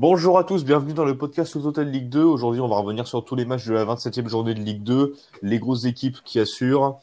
Bonjour 0.00 0.38
à 0.38 0.44
tous, 0.44 0.64
bienvenue 0.64 0.94
dans 0.94 1.04
le 1.04 1.18
podcast 1.18 1.54
au 1.56 1.60
Total 1.60 1.86
Ligue 1.86 2.08
2. 2.08 2.22
Aujourd'hui, 2.22 2.62
on 2.62 2.68
va 2.68 2.76
revenir 2.76 3.06
sur 3.06 3.22
tous 3.22 3.34
les 3.34 3.44
matchs 3.44 3.66
de 3.66 3.74
la 3.74 3.84
27e 3.84 4.28
journée 4.28 4.54
de 4.54 4.60
Ligue 4.60 4.82
2, 4.82 5.14
les 5.42 5.58
grosses 5.58 5.84
équipes 5.84 6.16
qui 6.24 6.40
assurent 6.40 6.98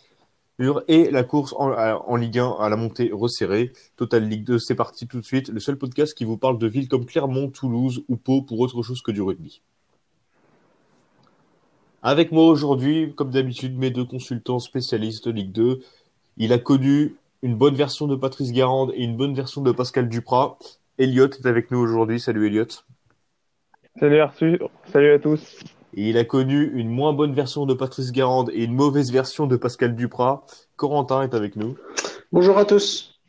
et 0.87 1.11
la 1.11 1.23
course 1.23 1.53
en, 1.59 2.15
Ligue 2.15 2.39
1 2.39 2.55
à 2.59 2.69
la 2.69 2.75
montée 2.75 3.11
resserrée. 3.13 3.71
Total 3.97 4.27
Ligue 4.27 4.45
2, 4.45 4.57
c'est 4.57 4.73
parti 4.73 5.05
tout 5.05 5.19
de 5.19 5.25
suite. 5.25 5.49
Le 5.49 5.59
seul 5.59 5.77
podcast 5.77 6.15
qui 6.15 6.25
vous 6.25 6.37
parle 6.37 6.57
de 6.57 6.65
villes 6.65 6.87
comme 6.87 7.05
Clermont, 7.05 7.51
Toulouse 7.51 8.03
ou 8.09 8.15
Pau 8.15 8.41
pour 8.41 8.59
autre 8.61 8.81
chose 8.81 9.03
que 9.03 9.11
du 9.11 9.21
rugby. 9.21 9.61
Avec 12.01 12.31
moi 12.31 12.45
aujourd'hui, 12.45 13.13
comme 13.13 13.29
d'habitude, 13.29 13.77
mes 13.77 13.91
deux 13.91 14.05
consultants 14.05 14.57
spécialistes 14.57 15.27
de 15.27 15.33
Ligue 15.33 15.51
2. 15.51 15.81
Il 16.37 16.51
a 16.51 16.57
connu 16.57 17.15
une 17.43 17.55
bonne 17.55 17.75
version 17.75 18.07
de 18.07 18.15
Patrice 18.15 18.51
Garande 18.51 18.91
et 18.95 19.03
une 19.03 19.15
bonne 19.15 19.35
version 19.35 19.61
de 19.61 19.71
Pascal 19.71 20.09
Duprat. 20.09 20.57
Elliot 20.97 21.29
est 21.29 21.45
avec 21.45 21.69
nous 21.69 21.77
aujourd'hui. 21.77 22.19
Salut 22.19 22.47
Elliot. 22.47 22.65
Salut 23.99 24.19
Arthur, 24.19 24.69
salut 24.91 25.11
à 25.11 25.17
tous. 25.17 25.57
il 25.93 26.19
a 26.19 26.23
connu 26.23 26.71
une 26.75 26.87
moins 26.87 27.13
bonne 27.13 27.33
version 27.33 27.65
de 27.65 27.73
Patrice 27.73 28.11
Garande 28.11 28.51
et 28.53 28.63
une 28.63 28.75
mauvaise 28.75 29.11
version 29.11 29.47
de 29.47 29.55
Pascal 29.55 29.95
Duprat. 29.95 30.45
Corentin 30.75 31.23
est 31.23 31.33
avec 31.33 31.55
nous. 31.55 31.75
Bonjour 32.31 32.59
à 32.59 32.65
tous. 32.65 33.19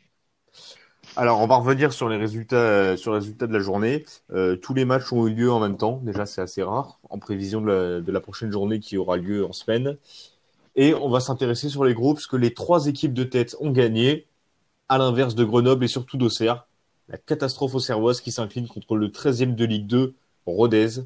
Alors, 1.15 1.39
on 1.41 1.47
va 1.47 1.55
revenir 1.55 1.91
sur 1.91 2.07
les 2.07 2.17
résultats, 2.17 2.95
sur 2.97 3.13
les 3.13 3.17
résultats 3.17 3.47
de 3.47 3.53
la 3.53 3.59
journée. 3.59 4.05
Euh, 4.31 4.57
tous 4.57 4.75
les 4.75 4.85
matchs 4.85 5.11
ont 5.11 5.25
eu 5.25 5.33
lieu 5.33 5.51
en 5.51 5.59
même 5.59 5.75
temps. 5.75 6.01
Déjà, 6.03 6.27
c'est 6.27 6.41
assez 6.41 6.61
rare, 6.61 6.99
en 7.09 7.17
prévision 7.17 7.61
de 7.61 7.67
la, 7.67 8.01
de 8.01 8.11
la, 8.11 8.19
prochaine 8.19 8.51
journée 8.51 8.79
qui 8.79 8.95
aura 8.95 9.17
lieu 9.17 9.45
en 9.45 9.53
semaine. 9.53 9.97
Et 10.75 10.93
on 10.93 11.09
va 11.09 11.19
s'intéresser 11.19 11.69
sur 11.69 11.83
les 11.83 11.95
groupes, 11.95 12.17
puisque 12.17 12.33
les 12.33 12.53
trois 12.53 12.85
équipes 12.85 13.15
de 13.15 13.23
tête 13.23 13.55
ont 13.59 13.71
gagné, 13.71 14.27
à 14.87 14.99
l'inverse 14.99 15.33
de 15.33 15.43
Grenoble 15.43 15.83
et 15.83 15.87
surtout 15.87 16.17
d'Auxerre 16.17 16.67
la 17.09 17.17
catastrophe 17.17 17.75
au 17.75 17.79
Servoise 17.79 18.21
qui 18.21 18.31
s'incline 18.31 18.67
contre 18.67 18.95
le 18.95 19.07
13e 19.07 19.55
de 19.55 19.65
Ligue 19.65 19.87
2, 19.87 20.13
Rodez. 20.49 21.01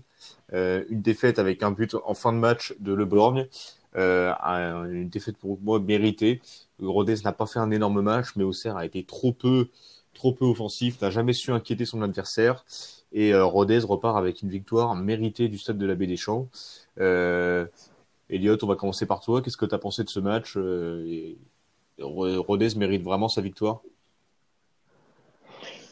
Euh, 0.54 0.84
une 0.90 1.02
défaite 1.02 1.40
avec 1.40 1.64
un 1.64 1.72
but 1.72 1.96
en 2.06 2.14
fin 2.14 2.34
de 2.34 2.38
match 2.38 2.76
de 2.80 2.94
Le 2.94 3.06
Borgne. 3.06 3.48
Euh, 3.96 4.34
une 4.92 5.10
défaite 5.10 5.38
pour 5.38 5.60
moi 5.62 5.80
méritée. 5.80 6.42
Rodez 6.80 7.16
n'a 7.24 7.32
pas 7.32 7.46
fait 7.46 7.60
un 7.60 7.72
énorme 7.72 8.02
match, 8.02 8.36
mais 8.36 8.44
Auxerre 8.44 8.78
a 8.78 8.86
été 8.86 9.04
trop 9.04 9.32
peu, 9.34 9.70
offensif, 10.42 11.02
n'a 11.02 11.10
jamais 11.10 11.34
su 11.34 11.52
inquiéter 11.52 11.86
son 11.86 12.02
adversaire. 12.02 12.66
Et 13.12 13.34
euh, 13.34 13.46
Rodez 13.46 13.80
repart 13.80 14.18
avec 14.18 14.42
une 14.42 14.50
victoire 14.50 14.96
méritée 14.96 15.48
du 15.48 15.58
stade 15.58 15.78
de 15.78 15.86
la 15.86 15.96
Baie 15.96 16.08
des 16.08 16.18
Champs. 16.18 16.50
Elliot, 18.30 18.58
on 18.64 18.68
va 18.68 18.76
commencer 18.76 19.06
par 19.06 19.22
toi. 19.22 19.42
Qu'est-ce 19.42 19.58
que 19.58 19.66
tu 19.66 19.76
as 19.76 19.80
pensé 19.80 20.04
de 20.04 20.10
ce 20.10 20.20
match 20.20 20.58
Rodez 22.00 22.76
mérite 22.76 23.04
vraiment 23.04 23.30
sa 23.30 23.42
victoire? 23.42 23.82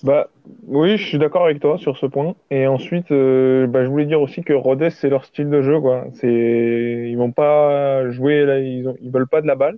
Bah 0.03 0.29
oui, 0.67 0.97
je 0.97 1.05
suis 1.05 1.17
d'accord 1.19 1.45
avec 1.45 1.59
toi 1.59 1.77
sur 1.77 1.97
ce 1.97 2.05
point. 2.05 2.35
Et 2.49 2.65
ensuite, 2.67 3.11
euh, 3.11 3.67
bah, 3.67 3.83
je 3.83 3.89
voulais 3.89 4.05
dire 4.05 4.21
aussi 4.21 4.43
que 4.43 4.53
Rodez 4.53 4.89
c'est 4.89 5.09
leur 5.09 5.25
style 5.25 5.49
de 5.49 5.61
jeu 5.61 5.79
quoi. 5.79 6.05
Ils 6.23 7.15
vont 7.17 7.31
pas 7.31 8.09
jouer 8.09 8.45
là, 8.45 8.59
ils, 8.59 8.87
ont... 8.87 8.95
ils 9.01 9.11
veulent 9.11 9.27
pas 9.27 9.41
de 9.41 9.47
la 9.47 9.55
balle. 9.55 9.77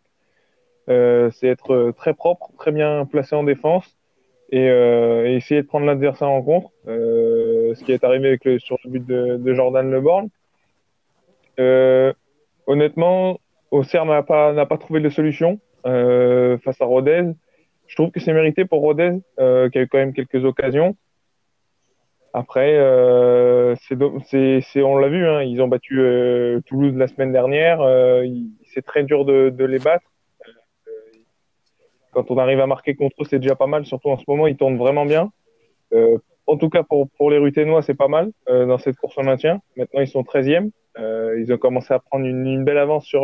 Euh, 0.90 1.30
c'est 1.32 1.48
être 1.48 1.94
très 1.98 2.14
propre, 2.14 2.52
très 2.58 2.72
bien 2.72 3.06
placé 3.06 3.36
en 3.36 3.44
défense 3.44 3.98
et, 4.54 4.70
euh, 4.70 5.26
essayer 5.26 5.62
de 5.62 5.68
prendre 5.68 5.86
l'adversaire 5.86 6.30
en 6.30 6.42
compte. 6.42 6.68
Euh, 6.88 7.74
ce 7.76 7.84
qui 7.84 7.92
est 7.92 8.04
arrivé 8.04 8.28
avec 8.28 8.46
le 8.46 8.60
sur 8.60 8.78
le 8.84 8.92
but 8.92 9.06
de, 9.06 9.38
de 9.38 9.54
Jordan 9.54 9.90
Leborn. 9.90 10.30
Euh, 11.60 12.14
honnêtement, 12.68 13.40
Auxerre 13.72 14.06
n'a 14.06 14.24
pas 14.24 14.54
n'a 14.54 14.66
pas 14.66 14.78
trouvé 14.78 15.00
de 15.00 15.10
solution 15.10 15.60
face 15.84 16.80
à 16.80 16.86
Rodez 16.86 17.24
je 17.94 17.96
trouve 17.96 18.10
que 18.10 18.20
c'est 18.20 18.34
mérité 18.34 18.66
pour 18.66 18.82
Rodez, 18.82 19.20
euh, 19.40 19.70
qui 19.70 19.78
a 19.78 19.82
eu 19.84 19.88
quand 19.88 20.00
même 20.00 20.14
quelques 20.14 20.44
occasions. 20.44 20.98
Après, 22.34 22.76
euh, 22.76 23.76
c'est, 23.84 24.82
on 24.82 24.98
l'a 24.98 25.10
vu, 25.10 25.28
hein, 25.28 25.44
ils 25.44 25.62
ont 25.62 25.68
battu 25.68 26.00
euh, 26.00 26.60
Toulouse 26.66 26.96
la 26.96 27.08
semaine 27.08 27.32
dernière. 27.32 27.82
C'est 28.74 28.82
très 28.82 29.04
dur 29.04 29.26
de, 29.26 29.52
de 29.52 29.64
les 29.64 29.78
battre. 29.78 30.08
Quand 32.14 32.32
on 32.32 32.40
arrive 32.40 32.62
à 32.62 32.66
marquer 32.66 32.96
contre 32.96 33.22
eux, 33.22 33.26
c'est 33.30 33.38
déjà 33.38 33.56
pas 33.56 33.68
mal. 33.68 33.86
Surtout 33.86 34.10
en 34.10 34.18
ce 34.18 34.24
moment, 34.28 34.48
ils 34.48 34.58
tournent 34.58 34.80
vraiment 34.80 35.06
bien. 35.06 35.32
En 36.48 36.58
tout 36.58 36.70
cas, 36.70 36.82
pour, 36.82 37.12
pour 37.12 37.30
les 37.30 37.38
Ruténois, 37.38 37.84
c'est 37.84 37.94
pas 37.94 38.08
mal 38.08 38.32
dans 38.48 38.80
cette 38.80 38.96
course 38.96 39.20
en 39.20 39.24
maintien. 39.24 39.62
Maintenant, 39.78 40.02
ils 40.02 40.08
sont 40.08 40.24
13e. 40.24 40.72
ils 40.98 41.54
ont 41.54 41.58
commencé 41.60 41.94
à 41.94 42.00
prendre 42.00 42.26
une, 42.26 42.48
une 42.48 42.64
belle 42.64 42.80
avance 42.80 43.06
sur, 43.06 43.22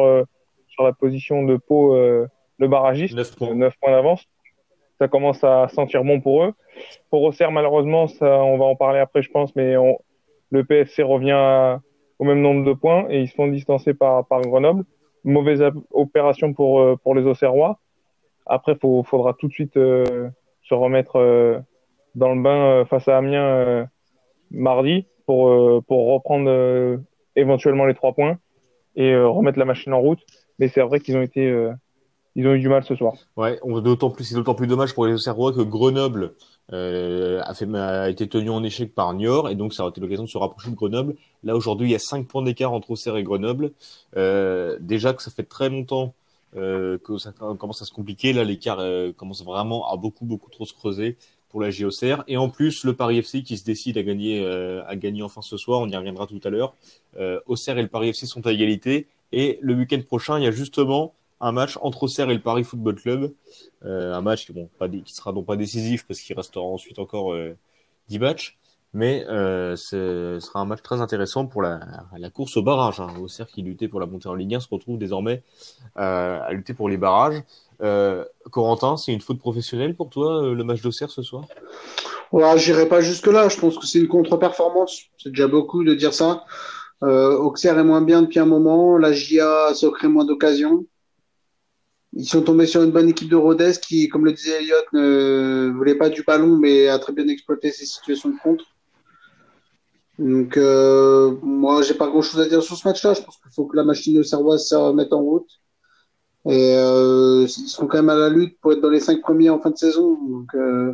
sur 0.68 0.84
la 0.84 0.94
position 0.94 1.42
de 1.42 1.58
Pau, 1.58 1.96
le 1.96 2.68
barragiste. 2.68 3.16
9 3.16 3.36
points, 3.36 3.56
9 3.56 3.74
points 3.80 3.92
d'avance 3.94 4.28
ça 5.00 5.08
commence 5.08 5.44
à 5.44 5.68
sentir 5.70 6.04
bon 6.04 6.20
pour 6.20 6.44
eux. 6.44 6.54
Pour 7.10 7.24
Auxerre, 7.24 7.52
malheureusement, 7.52 8.08
ça, 8.08 8.44
on 8.44 8.58
va 8.58 8.66
en 8.66 8.76
parler 8.76 9.00
après, 9.00 9.22
je 9.22 9.32
pense, 9.32 9.56
mais 9.56 9.78
on, 9.78 9.98
le 10.52 10.64
PFC 10.64 11.04
revient 11.04 11.80
au 12.20 12.26
même 12.26 12.42
nombre 12.42 12.66
de 12.66 12.74
points 12.74 13.08
et 13.10 13.22
ils 13.22 13.30
se 13.30 13.36
font 13.36 13.48
distancer 13.48 13.94
par, 13.94 14.28
par 14.28 14.42
Grenoble. 14.42 14.84
Mauvaise 15.24 15.64
opération 15.92 16.54
pour, 16.54 16.82
euh, 16.82 16.96
pour 17.02 17.16
les 17.16 17.26
Auxerrois. 17.26 17.80
Après, 18.46 18.74
il 18.82 19.04
faudra 19.06 19.34
tout 19.34 19.48
de 19.48 19.54
suite 19.54 19.78
euh, 19.78 20.30
se 20.64 20.74
remettre 20.74 21.18
euh, 21.18 21.60
dans 22.16 22.34
le 22.34 22.42
bain 22.42 22.86
face 22.86 23.08
à 23.08 23.18
Amiens 23.18 23.88
mardi 24.52 25.06
pour, 25.28 25.84
pour 25.86 26.14
reprendre 26.14 27.00
éventuellement 27.36 27.86
les 27.86 27.94
trois 27.94 28.14
points 28.14 28.40
et 28.96 29.16
remettre 29.16 29.60
la 29.60 29.66
machine 29.66 29.94
en 29.94 30.00
route. 30.00 30.20
Mais 30.58 30.68
c'est 30.68 30.82
vrai 30.82 31.00
qu'ils 31.00 31.16
ont 31.16 31.22
été 31.22 31.70
ils 32.40 32.48
ont 32.48 32.54
eu 32.54 32.60
du 32.60 32.70
mal 32.70 32.86
ce 32.86 32.96
soir. 32.96 33.14
D'autant 33.84 34.10
plus, 34.10 34.24
c'est 34.24 34.36
d'autant 34.36 34.56
plus 34.56 34.68
dommage 34.68 34.94
pour 34.94 35.06
les 35.06 35.14
Auxerrois 35.14 35.52
que 35.52 35.60
Grenoble 35.60 36.36
euh, 36.72 37.42
a, 37.44 38.10
été 38.10 38.30
tenu 38.30 38.50
en 38.50 38.64
échec 38.64 38.96
par 38.96 39.14
Niort 39.14 39.50
et 39.50 39.56
donc 39.56 39.74
ça 39.74 39.84
a 39.84 39.90
été 39.90 40.00
l'occasion 40.00 40.24
de 40.24 40.30
se 40.30 40.38
rapprocher 40.38 40.72
de 40.72 40.76
Grenoble. 40.76 41.16
Là 41.44 41.58
aujourd'hui, 41.58 41.90
il 41.90 41.92
y 41.92 41.96
a 41.96 42.00
5 42.00 42.28
points 42.28 42.42
d'écart 42.42 42.72
entre 42.72 42.92
Auxerre 42.92 43.18
et 43.18 43.24
Grenoble. 43.24 43.72
Euh, 44.16 44.78
déjà 44.80 45.14
que 45.14 45.22
ça 45.22 45.32
fait 45.32 45.44
très 45.44 45.70
longtemps 45.70 46.14
euh, 46.56 46.98
que 47.00 47.18
ça 47.18 47.34
commence 47.34 47.82
à 47.82 47.86
se 47.86 47.92
compliquer. 47.92 48.32
Là, 48.32 48.46
l'écart 48.46 48.82
commence 49.18 49.44
vraiment 49.44 49.92
à 49.92 49.98
beaucoup 49.98 50.24
beaucoup 50.24 50.50
trop 50.50 50.66
se 50.66 50.74
creuser 50.74 51.18
pour 51.50 51.60
la 51.60 51.72
JOCR. 51.72 52.24
Et 52.30 52.38
en 52.38 52.48
plus, 52.48 52.86
le 52.86 52.94
Paris 52.94 53.18
FC 53.18 53.44
qui 53.44 53.58
se 53.58 53.66
décide 53.66 53.98
à 53.98 54.04
gagner, 54.04 54.46
à 54.46 54.96
enfin 55.26 55.42
ce 55.42 55.58
soir, 55.58 55.82
on 55.82 55.90
y 55.90 55.96
reviendra 55.98 56.26
tout 56.26 56.40
à 56.46 56.50
l'heure. 56.50 56.74
Auxerre 57.48 57.78
et 57.78 57.82
le 57.82 57.90
Paris 57.90 58.10
FC 58.10 58.28
sont 58.28 58.48
à 58.48 58.54
égalité. 58.54 59.08
Et 59.34 59.60
le 59.62 59.74
week-end 59.74 60.00
prochain, 60.08 60.40
il 60.40 60.46
y 60.46 60.48
a 60.48 60.52
justement 60.52 61.14
un 61.42 61.52
match 61.52 61.78
entre 61.82 62.04
Auxerre 62.04 62.30
et 62.30 62.34
le 62.34 62.42
Paris 62.42 62.64
Football 62.64 62.96
Club. 62.96 63.34
Euh, 63.86 64.14
un 64.14 64.22
match 64.22 64.46
qui, 64.46 64.54
bon, 64.54 64.70
pas, 64.78 64.90
qui 64.90 65.14
sera 65.14 65.32
donc 65.34 65.46
pas 65.46 65.56
décisif 65.56 66.06
parce 66.08 66.20
qu'il 66.20 66.36
restera 66.36 66.66
ensuite 66.66 67.00
encore 67.00 67.34
euh, 67.34 67.56
10 68.10 68.20
matchs. 68.20 68.58
Mais 68.92 69.24
euh, 69.28 69.76
ce 69.76 70.40
sera 70.42 70.62
un 70.62 70.66
match 70.66 70.82
très 70.82 71.00
intéressant 71.00 71.46
pour 71.46 71.62
la, 71.62 71.80
la 72.18 72.30
course 72.32 72.58
au 72.58 72.64
barrage. 72.64 73.00
Hein. 73.00 73.10
Auxerre 73.22 73.48
qui 73.48 73.62
luttait 73.62 73.88
pour 73.88 74.00
la 74.00 74.08
montée 74.08 74.28
en 74.28 74.34
Ligue 74.34 74.56
1 74.56 74.62
se 74.62 74.68
retrouve 74.72 74.98
désormais 74.98 75.44
euh, 75.98 76.40
à 76.42 76.52
lutter 76.54 76.74
pour 76.74 76.90
les 76.90 76.98
barrages. 76.98 77.44
Euh, 77.82 78.26
Corentin, 78.52 78.98
c'est 78.98 79.14
une 79.14 79.22
faute 79.22 79.40
professionnelle 79.40 79.96
pour 79.96 80.10
toi 80.10 80.44
euh, 80.44 80.54
le 80.54 80.64
match 80.64 80.82
d'Auxerre 80.82 81.12
ce 81.12 81.22
soir? 81.22 81.46
Ouais, 82.32 82.58
j'irai 82.58 82.88
pas 82.88 83.02
jusque 83.02 83.28
là. 83.28 83.48
Je 83.48 83.60
pense 83.60 83.78
que 83.78 83.86
c'est 83.86 84.00
une 84.00 84.08
contre-performance. 84.08 85.04
C'est 85.18 85.30
déjà 85.30 85.48
beaucoup 85.48 85.84
de 85.84 85.94
dire 85.94 86.14
ça. 86.14 86.44
Euh, 87.04 87.38
Auxerre 87.38 87.78
est 87.80 87.84
moins 87.84 88.02
bien 88.02 88.24
depuis 88.24 88.40
un 88.40 88.46
moment. 88.46 88.98
La 88.98 89.14
se 89.14 89.88
crée 89.88 90.08
moins 90.08 90.26
d'occasions. 90.26 90.86
Ils 92.14 92.26
sont 92.26 92.42
tombés 92.42 92.66
sur 92.66 92.82
une 92.82 92.92
bonne 92.92 93.10
équipe 93.10 93.30
de 93.30 93.36
Rodez 93.36 93.74
qui, 93.82 94.10
comme 94.10 94.26
le 94.26 94.34
disait 94.34 94.60
Elliott, 94.60 94.86
ne 94.94 95.72
voulait 95.76 95.96
pas 95.96 96.10
du 96.10 96.24
ballon, 96.24 96.58
mais 96.58 96.88
a 96.88 96.98
très 96.98 97.14
bien 97.14 97.28
exploité 97.28 97.72
ses 97.72 97.86
situations 97.86 98.30
de 98.30 98.36
contre. 98.42 98.66
Donc, 100.18 100.58
euh, 100.58 101.36
moi, 101.42 101.82
j'ai 101.82 101.94
pas 101.94 102.08
grand 102.08 102.22
chose 102.22 102.42
à 102.42 102.50
dire 102.50 102.64
sur 102.64 102.76
ce 102.76 102.88
match-là. 102.88 103.14
Je 103.14 103.22
pense 103.22 103.38
qu'il 103.38 103.52
faut 103.52 103.66
que 103.66 103.78
la 103.78 103.84
machine 103.84 104.18
de 104.18 104.24
Servoise 104.24 104.68
se 104.68 104.76
remette 104.76 105.14
en 105.14 105.22
route. 105.22 105.50
Et 106.46 106.76
euh, 106.76 107.46
ils 107.46 107.70
seront 107.70 107.88
quand 107.88 107.98
même 107.98 108.10
à 108.10 108.16
la 108.16 108.30
lutte 108.30 108.60
pour 108.60 108.74
être 108.74 108.82
dans 108.82 108.90
les 108.90 109.00
cinq 109.00 109.22
premiers 109.22 109.50
en 109.50 109.60
fin 109.60 109.70
de 109.70 109.78
saison. 109.78 110.18
Donc, 110.28 110.54
euh, 110.56 110.94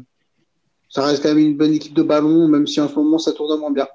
ça 0.89 1.05
reste 1.05 1.23
quand 1.23 1.29
même 1.29 1.39
une 1.39 1.57
bonne 1.57 1.73
équipe 1.73 1.93
de 1.93 2.03
ballon, 2.03 2.47
même 2.47 2.67
si 2.67 2.81
en 2.81 2.89
ce 2.89 2.95
moment 2.95 3.17
ça 3.17 3.31
tourne 3.31 3.59
moins 3.59 3.71
bien 3.71 3.87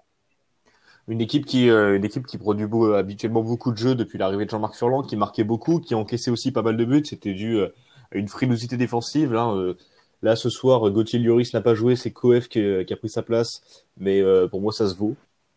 une 1.11 1.21
équipe 1.21 1.45
qui 1.45 1.69
euh, 1.69 1.97
une 1.97 2.05
équipe 2.05 2.25
qui 2.25 2.39
produit 2.39 2.67
beau, 2.67 2.93
habituellement 2.93 3.43
beaucoup 3.43 3.73
de 3.73 3.77
jeux 3.77 3.97
depuis 3.97 4.17
l'arrivée 4.17 4.45
de 4.45 4.51
Jean-Marc 4.51 4.77
Furlan, 4.77 5.03
qui 5.03 5.17
marquait 5.17 5.43
beaucoup, 5.43 5.81
qui 5.81 5.97
encaissait 5.97 6.31
aussi 6.31 6.53
pas 6.53 6.63
mal 6.63 6.77
de 6.77 6.85
buts. 6.85 7.03
C'était 7.05 7.35
dû 7.35 7.57
euh, 7.57 7.69
à 8.13 8.19
une 8.19 8.29
frilosité 8.29 8.77
défensive. 8.77 9.33
Là, 9.33 9.51
euh, 9.51 9.75
là 10.23 10.37
ce 10.37 10.49
soir, 10.51 10.89
Gauthier 10.91 11.19
Lloris 11.19 11.53
n'a 11.53 11.63
pas 11.63 11.75
joué, 11.75 11.97
c'est 11.97 12.13
Koef 12.13 12.49
qui, 12.49 12.61
a 12.61 12.97
pris 12.97 13.09
sa 13.09 13.23
place, 13.23 13.85
mais 13.99 14.23
pour 14.51 14.61
moi 14.61 14.73
ça 14.73 14.89
se 14.89 14.95
vaut. 14.95 15.17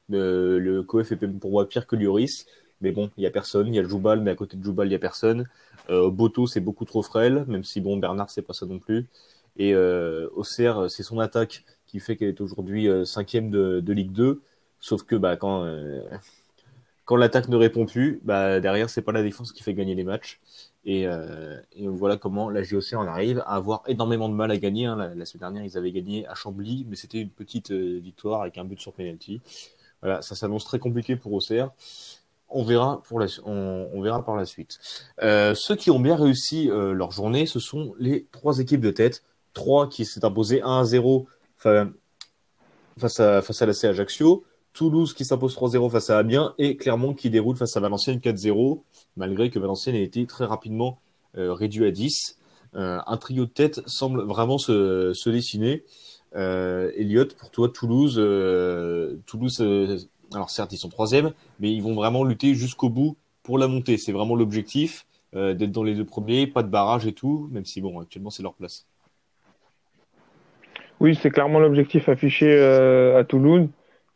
le 0.09 0.81
Koef 0.81 1.11
est 1.11 1.17
pour 1.17 1.51
moi 1.51 1.67
pire 1.69 1.85
que 1.85 1.95
Lloris, 1.95 2.47
mais 2.81 2.91
bon, 2.91 3.11
il 3.17 3.23
y 3.23 3.27
a 3.27 3.31
personne. 3.31 3.67
Il 3.67 3.75
y 3.75 3.79
a 3.79 3.83
Joubal, 3.83 4.21
mais 4.21 4.31
à 4.31 4.35
côté 4.35 4.57
de 4.57 4.63
Joubal, 4.63 4.87
il 4.87 4.91
y 4.91 4.95
a 4.95 4.99
personne. 4.99 5.47
Boto, 5.89 6.47
c'est 6.47 6.61
beaucoup 6.61 6.85
trop 6.85 7.03
frêle, 7.03 7.45
même 7.47 7.63
si 7.63 7.81
bon 7.81 7.97
Bernard 7.97 8.29
c'est 8.29 8.41
pas 8.41 8.53
ça 8.53 8.65
non 8.65 8.79
plus. 8.79 9.05
Et 9.57 9.75
Auxerre, 9.75 10.89
c'est 10.89 11.03
son 11.03 11.19
attaque 11.19 11.63
qui 11.85 11.99
fait 11.99 12.15
qu'elle 12.15 12.29
est 12.29 12.41
aujourd'hui 12.41 12.87
cinquième 13.05 13.51
de, 13.51 13.81
de 13.81 13.93
Ligue 13.93 14.13
2 14.13 14.41
Sauf 14.83 15.03
que 15.03 15.15
bah, 15.15 15.37
quand, 15.37 15.63
euh, 15.63 16.01
quand 17.05 17.15
l'attaque 17.15 17.47
ne 17.47 17.55
répond 17.55 17.85
plus, 17.85 18.19
bah, 18.25 18.59
derrière, 18.59 18.89
c'est 18.89 19.01
pas 19.01 19.13
la 19.13 19.23
défense 19.23 19.53
qui 19.53 19.63
fait 19.63 19.73
gagner 19.73 19.95
les 19.95 20.03
matchs. 20.03 20.41
Et, 20.83 21.07
euh, 21.07 21.55
voilà 21.77 22.17
comment 22.17 22.49
la 22.49 22.63
JOC 22.63 22.91
en 22.91 23.07
arrive 23.07 23.39
à 23.45 23.55
avoir 23.55 23.83
énormément 23.87 24.27
de 24.27 24.33
mal 24.33 24.51
à 24.51 24.57
gagner. 24.57 24.85
Hein. 24.85 25.13
La, 25.15 25.25
semaine 25.25 25.39
dernière, 25.39 25.63
ils 25.63 25.77
avaient 25.77 25.93
gagné 25.93 26.27
à 26.27 26.35
Chambly, 26.35 26.85
mais 26.89 26.97
c'était 26.97 27.21
une 27.21 27.29
petite 27.29 27.71
euh, 27.71 27.97
victoire 28.03 28.41
avec 28.41 28.57
un 28.57 28.65
but 28.65 28.77
sur 28.77 28.91
penalty. 28.91 29.39
Voilà, 30.01 30.21
ça 30.21 30.35
s'annonce 30.35 30.65
très 30.65 30.79
compliqué 30.79 31.15
pour 31.15 31.31
Auxerre. 31.31 31.71
On 32.49 32.65
verra, 32.65 33.01
pour 33.03 33.21
on, 33.45 34.01
verra 34.01 34.25
par 34.25 34.35
la 34.35 34.45
suite. 34.45 34.79
Ceux 35.21 35.75
qui 35.77 35.91
ont 35.91 35.99
bien 35.99 36.17
réussi 36.17 36.67
leur 36.67 37.11
journée, 37.11 37.45
ce 37.45 37.59
sont 37.59 37.95
les 37.97 38.27
trois 38.31 38.59
équipes 38.59 38.81
de 38.81 38.91
tête. 38.91 39.23
Trois 39.53 39.87
qui 39.87 40.03
s'est 40.03 40.25
imposé 40.25 40.61
1 40.61 40.81
à 40.81 40.83
0 40.83 41.25
face 41.57 43.19
à, 43.21 43.41
face 43.41 43.61
à 43.61 43.65
la 43.65 43.73
C 43.73 43.87
Ajaccio. 43.87 44.43
Toulouse 44.73 45.13
qui 45.13 45.23
s'impose 45.23 45.55
3-0 45.55 45.89
face 45.91 46.09
à 46.09 46.17
Amiens 46.17 46.53
et 46.57 46.75
Clermont 46.75 47.13
qui 47.13 47.29
déroule 47.29 47.55
face 47.55 47.77
à 47.77 47.79
Valenciennes 47.79 48.17
4-0, 48.17 48.81
malgré 49.17 49.49
que 49.49 49.59
Valenciennes 49.59 49.95
ait 49.95 50.03
été 50.03 50.25
très 50.25 50.45
rapidement 50.45 50.99
euh, 51.37 51.53
réduit 51.53 51.85
à 51.85 51.91
10. 51.91 52.39
Euh, 52.75 52.99
un 53.05 53.17
trio 53.17 53.45
de 53.45 53.51
tête 53.51 53.81
semble 53.85 54.23
vraiment 54.23 54.57
se, 54.57 55.29
dessiner. 55.29 55.83
Euh, 56.35 56.91
Elliot, 56.97 57.27
pour 57.37 57.51
toi, 57.51 57.69
Toulouse, 57.69 58.15
Toulouse, 59.27 60.07
alors 60.33 60.49
certes 60.49 60.73
ils 60.73 60.77
sont 60.77 60.89
troisième, 60.89 61.31
mais 61.59 61.71
ils 61.71 61.83
vont 61.83 61.93
vraiment 61.93 62.23
lutter 62.23 62.55
jusqu'au 62.55 62.89
bout 62.89 63.15
pour 63.43 63.59
la 63.59 63.67
montée. 63.67 63.97
C'est 63.97 64.11
vraiment 64.11 64.35
l'objectif 64.35 65.05
d'être 65.33 65.71
dans 65.71 65.83
les 65.83 65.95
deux 65.95 66.05
premiers, 66.05 66.45
pas 66.45 66.61
de 66.61 66.69
barrage 66.69 67.07
et 67.07 67.13
tout, 67.13 67.49
même 67.51 67.65
si 67.65 67.81
bon, 67.81 67.99
actuellement 67.99 68.29
c'est 68.29 68.43
leur 68.43 68.53
place. 68.53 68.85
Oui, 70.99 71.17
c'est 71.21 71.31
clairement 71.31 71.59
l'objectif 71.59 72.07
affiché 72.09 72.59
à 72.59 73.23
Toulouse 73.23 73.67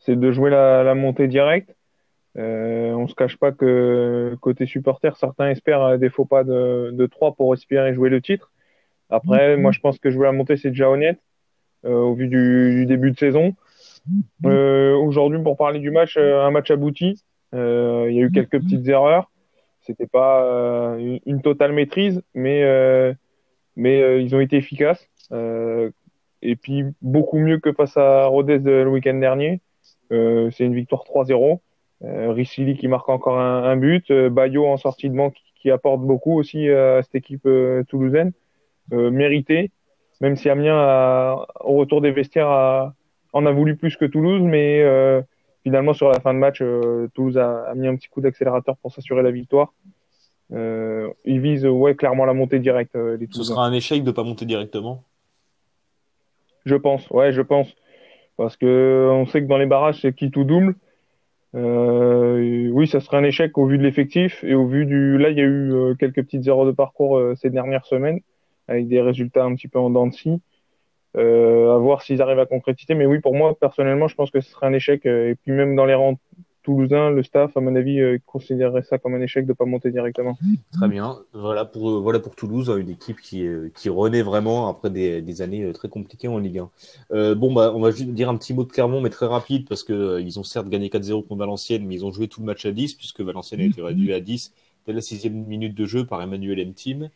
c'est 0.07 0.15
de 0.18 0.31
jouer 0.31 0.50
la, 0.50 0.83
la 0.83 0.95
montée 0.95 1.27
directe. 1.27 1.75
Euh, 2.38 2.92
on 2.94 3.07
se 3.07 3.15
cache 3.15 3.36
pas 3.38 3.51
que 3.51 4.38
côté 4.39 4.65
supporter, 4.65 5.18
certains 5.18 5.50
espèrent 5.50 6.00
des 6.00 6.09
faux 6.09 6.25
pas 6.25 6.44
de, 6.44 6.92
de 6.94 7.06
3 7.06 7.36
pour 7.36 7.54
espérer 7.54 7.94
jouer 7.94 8.09
le 8.09 8.21
titre. 8.21 8.51
Après, 9.09 9.56
mhm. 9.56 9.62
moi 9.62 9.71
je 9.71 9.80
pense 9.80 10.00
que 10.00 10.09
jouer 10.09 10.25
la 10.25 10.31
montée 10.31 10.56
c'est 10.56 10.69
déjà 10.69 10.89
honnête 10.89 11.19
euh, 11.86 11.94
au 11.94 12.13
vu 12.13 12.27
du, 12.27 12.75
du, 12.75 12.86
début 12.86 13.12
de 13.12 13.18
saison. 13.18 13.54
Mhm. 14.07 14.24
Euh, 14.45 14.95
Aujourd'hui, 14.95 15.42
pour 15.44 15.57
parler 15.57 15.80
du 15.80 15.92
match, 15.92 16.15
euh, 16.18 16.42
un 16.42 16.51
match 16.51 16.71
abouti. 16.71 17.21
Il 17.53 17.60
y 17.60 18.21
a 18.21 18.24
eu 18.24 18.31
quelques 18.31 18.62
petites 18.62 18.88
erreurs. 18.88 19.30
C'était 19.81 20.07
pas 20.07 20.42
une, 21.00 21.19
une, 21.25 21.42
totale 21.42 21.71
maîtrise, 21.71 22.21
mais 22.33 22.62
mais 23.75 24.24
ils 24.24 24.36
ont 24.36 24.39
été 24.39 24.57
efficaces. 24.57 25.10
et 26.42 26.56
puis 26.56 26.83
beaucoup 27.01 27.39
mieux 27.39 27.60
que 27.60 27.74
face 27.74 27.98
à 27.98 28.25
Rodez 28.25 28.60
le 28.60 28.89
week-end 28.89 29.15
dernier. 29.15 29.62
Euh, 30.12 30.50
c'est 30.51 30.65
une 30.65 30.75
victoire 30.75 31.04
3-0. 31.04 31.59
Euh, 32.04 32.31
Ricili 32.31 32.77
qui 32.77 32.88
marque 32.88 33.09
encore 33.09 33.39
un, 33.39 33.63
un 33.63 33.75
but. 33.77 34.09
Euh, 34.12 34.30
Bayo 34.30 34.65
en 34.68 34.77
sortie 34.77 35.09
de 35.09 35.15
banque 35.15 35.33
qui, 35.33 35.62
qui 35.62 35.71
apporte 35.71 36.01
beaucoup 36.01 36.38
aussi 36.38 36.69
à 36.69 37.01
cette 37.04 37.15
équipe 37.15 37.48
toulousaine. 37.89 38.31
mérité, 38.92 39.71
même 40.21 40.36
si 40.36 40.50
Amiens, 40.50 40.77
a, 40.77 41.48
au 41.62 41.74
retour 41.74 42.01
des 42.01 42.12
vestiaires, 42.12 42.50
a, 42.50 42.94
en 43.33 43.45
a 43.45 43.51
voulu 43.51 43.75
plus 43.75 43.98
que 43.98 44.06
Toulouse, 44.06 44.42
mais 44.44 44.86
finalement 45.63 45.94
sur 45.94 46.10
la 46.10 46.19
fin 46.19 46.33
de 46.33 46.39
match, 46.39 46.62
Toulouse 47.15 47.38
a, 47.39 47.63
a, 47.63 47.75
mis 47.75 47.88
un 47.88 47.95
petit 47.95 48.07
coup 48.07 48.21
d'accélérateur 48.21 48.77
pour 48.77 48.92
s'assurer 48.92 49.24
la 49.24 49.31
victoire. 49.31 49.74
Euh, 50.53 51.10
ils 51.25 51.42
visent 51.42 51.65
ouais, 51.65 51.95
clairement 51.95 52.25
la 52.25 52.33
montée 52.33 52.60
directe. 52.60 52.95
les 52.95 53.27
Ce 53.31 53.44
sera 53.44 53.65
un 53.65 53.74
échec 53.74 54.03
de 54.03 54.10
ne 54.10 54.15
pas 54.15 54.24
monter 54.24 54.45
directement? 54.45 55.03
Je 56.65 56.75
pense, 56.75 57.10
ouais, 57.10 57.31
je 57.31 57.42
pense. 57.42 57.74
Parce 58.38 58.56
que 58.56 59.10
on 59.12 59.25
sait 59.25 59.42
que 59.42 59.48
dans 59.48 59.57
les 59.57 59.66
barrages, 59.66 60.01
c'est 60.01 60.13
qui 60.13 60.31
tout 60.31 60.44
double. 60.44 60.75
Euh, 61.56 62.69
oui, 62.72 62.88
ça 62.88 63.00
serait 63.00 63.18
un 63.18 63.24
échec 63.24 63.57
au 63.57 63.66
vu 63.66 63.78
de 63.78 63.84
l'effectif 63.84 64.44
et 64.44 64.54
au 64.54 64.68
vu 64.68 64.86
du. 64.86 65.18
Là, 65.18 65.30
il 65.30 65.38
y 65.38 65.42
a 65.42 65.45
eu 65.45 65.74
euh, 65.74 65.95
quelques 65.95 66.24
petites 66.24 66.48
erreurs 66.48 66.66
de 66.66 66.72
parcours 66.72 67.18
euh, 67.18 67.36
ces 67.36 67.50
dernières 67.50 67.86
semaines 67.86 68.19
avec 68.68 68.88
des 68.88 69.01
résultats 69.01 69.44
un 69.44 69.56
petit 69.56 69.68
peu 69.68 69.80
en 69.80 69.89
dents 69.89 70.07
de 70.07 70.13
scie. 70.13 70.42
Euh, 71.16 71.74
à 71.74 71.78
voir 71.80 72.04
s'ils 72.04 72.22
arrivent 72.22 72.39
à 72.39 72.45
concrétiser. 72.45 72.94
Mais 72.94 73.07
oui, 73.07 73.19
pour 73.19 73.34
moi, 73.34 73.57
personnellement, 73.60 74.07
je 74.07 74.16
pense 74.16 74.30
que 74.30 74.39
ce 74.39 74.51
serait 74.51 74.68
un 74.68 74.74
échec. 74.74 75.06
Et 75.06 75.36
puis 75.42 75.51
même 75.51 75.75
dans 75.75 75.86
les 75.86 75.95
rangs 75.95 76.19
toulousain, 76.67 77.11
le 77.11 77.23
staff, 77.23 77.55
à 77.55 77.61
mon 77.61 77.73
avis, 77.77 78.01
euh, 78.01 78.17
considérerait 78.25 78.83
ça 78.83 78.97
comme 78.97 79.15
un 79.15 79.21
échec 79.21 79.45
de 79.45 79.51
ne 79.51 79.53
pas 79.53 79.63
monter 79.63 79.89
directement. 79.89 80.37
Très 80.73 80.89
bien. 80.89 81.17
Voilà 81.31 81.63
pour, 81.63 81.89
euh, 81.89 81.99
voilà 82.01 82.19
pour 82.19 82.35
Toulouse, 82.35 82.69
hein, 82.69 82.75
une 82.75 82.89
équipe 82.89 83.21
qui, 83.21 83.47
euh, 83.47 83.69
qui 83.73 83.87
renaît 83.87 84.21
vraiment 84.21 84.67
après 84.67 84.89
des, 84.89 85.21
des 85.21 85.41
années 85.41 85.71
très 85.71 85.87
compliquées 85.87 86.27
en 86.27 86.39
Ligue 86.39 86.59
1. 86.59 86.69
Euh, 87.11 87.35
bon, 87.35 87.53
bah, 87.53 87.71
on 87.73 87.79
va 87.79 87.91
juste 87.91 88.09
dire 88.09 88.29
un 88.29 88.35
petit 88.35 88.53
mot 88.53 88.65
de 88.65 88.69
Clermont, 88.69 88.99
mais 88.99 89.09
très 89.09 89.27
rapide, 89.27 89.65
parce 89.69 89.83
que 89.83 90.19
ils 90.19 90.39
ont 90.39 90.43
certes 90.43 90.67
gagné 90.67 90.89
4-0 90.89 91.25
contre 91.25 91.39
Valenciennes, 91.39 91.85
mais 91.85 91.95
ils 91.95 92.05
ont 92.05 92.11
joué 92.11 92.27
tout 92.27 92.41
le 92.41 92.45
match 92.45 92.65
à 92.65 92.71
10, 92.73 92.95
puisque 92.95 93.21
Valenciennes 93.21 93.61
a 93.61 93.65
été 93.65 93.81
réduit 93.81 94.13
à 94.13 94.19
10 94.19 94.53
la 94.94 95.01
sixième 95.01 95.45
minute 95.45 95.75
de 95.75 95.86
jeu 95.86 96.06
par 96.06 96.22
Emmanuel 96.22 96.66
Mtim. 96.68 97.10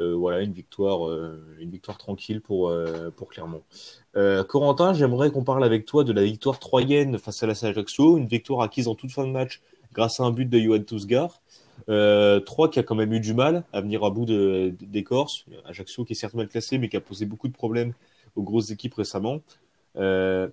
Euh, 0.00 0.14
voilà, 0.14 0.42
une 0.42 0.52
victoire, 0.52 1.08
euh, 1.08 1.56
une 1.60 1.70
victoire 1.70 1.98
tranquille 1.98 2.40
pour, 2.40 2.68
euh, 2.68 3.10
Clermont. 3.30 3.62
Corentin, 4.48 4.94
j'aimerais 4.94 5.30
qu'on 5.30 5.44
parle 5.44 5.64
avec 5.64 5.84
toi 5.86 6.02
de 6.04 6.12
la 6.12 6.24
victoire 6.24 6.58
troyenne 6.58 7.18
face 7.18 7.42
à 7.42 7.46
la 7.46 7.52
Ajaccio, 7.52 8.18
une 8.18 8.26
victoire 8.26 8.62
acquise 8.62 8.88
en 8.88 8.94
toute 8.94 9.12
fin 9.12 9.26
de 9.26 9.30
match 9.30 9.60
grâce 9.92 10.20
à 10.20 10.24
un 10.24 10.30
but 10.30 10.46
de 10.46 10.58
Johan 10.58 10.80
Tousgar. 10.80 11.40
Euh, 11.88 12.40
Troyes 12.40 12.68
qui 12.68 12.78
a 12.78 12.82
quand 12.82 12.94
même 12.94 13.12
eu 13.12 13.20
du 13.20 13.34
mal 13.34 13.64
à 13.72 13.80
venir 13.80 14.04
à 14.04 14.10
bout 14.10 14.26
de, 14.26 14.74
de, 14.78 14.86
des 14.86 15.04
Corses. 15.04 15.44
Ajaccio 15.64 16.04
qui 16.04 16.12
est 16.12 16.16
certes 16.16 16.34
mal 16.34 16.48
classé, 16.48 16.78
mais 16.78 16.88
qui 16.88 16.96
a 16.96 17.00
posé 17.00 17.24
beaucoup 17.26 17.48
de 17.48 17.52
problèmes 17.52 17.92
aux 18.36 18.42
grosses 18.42 18.70
équipes 18.70 18.94
récemment. 18.94 19.40
Euh, 19.96 20.48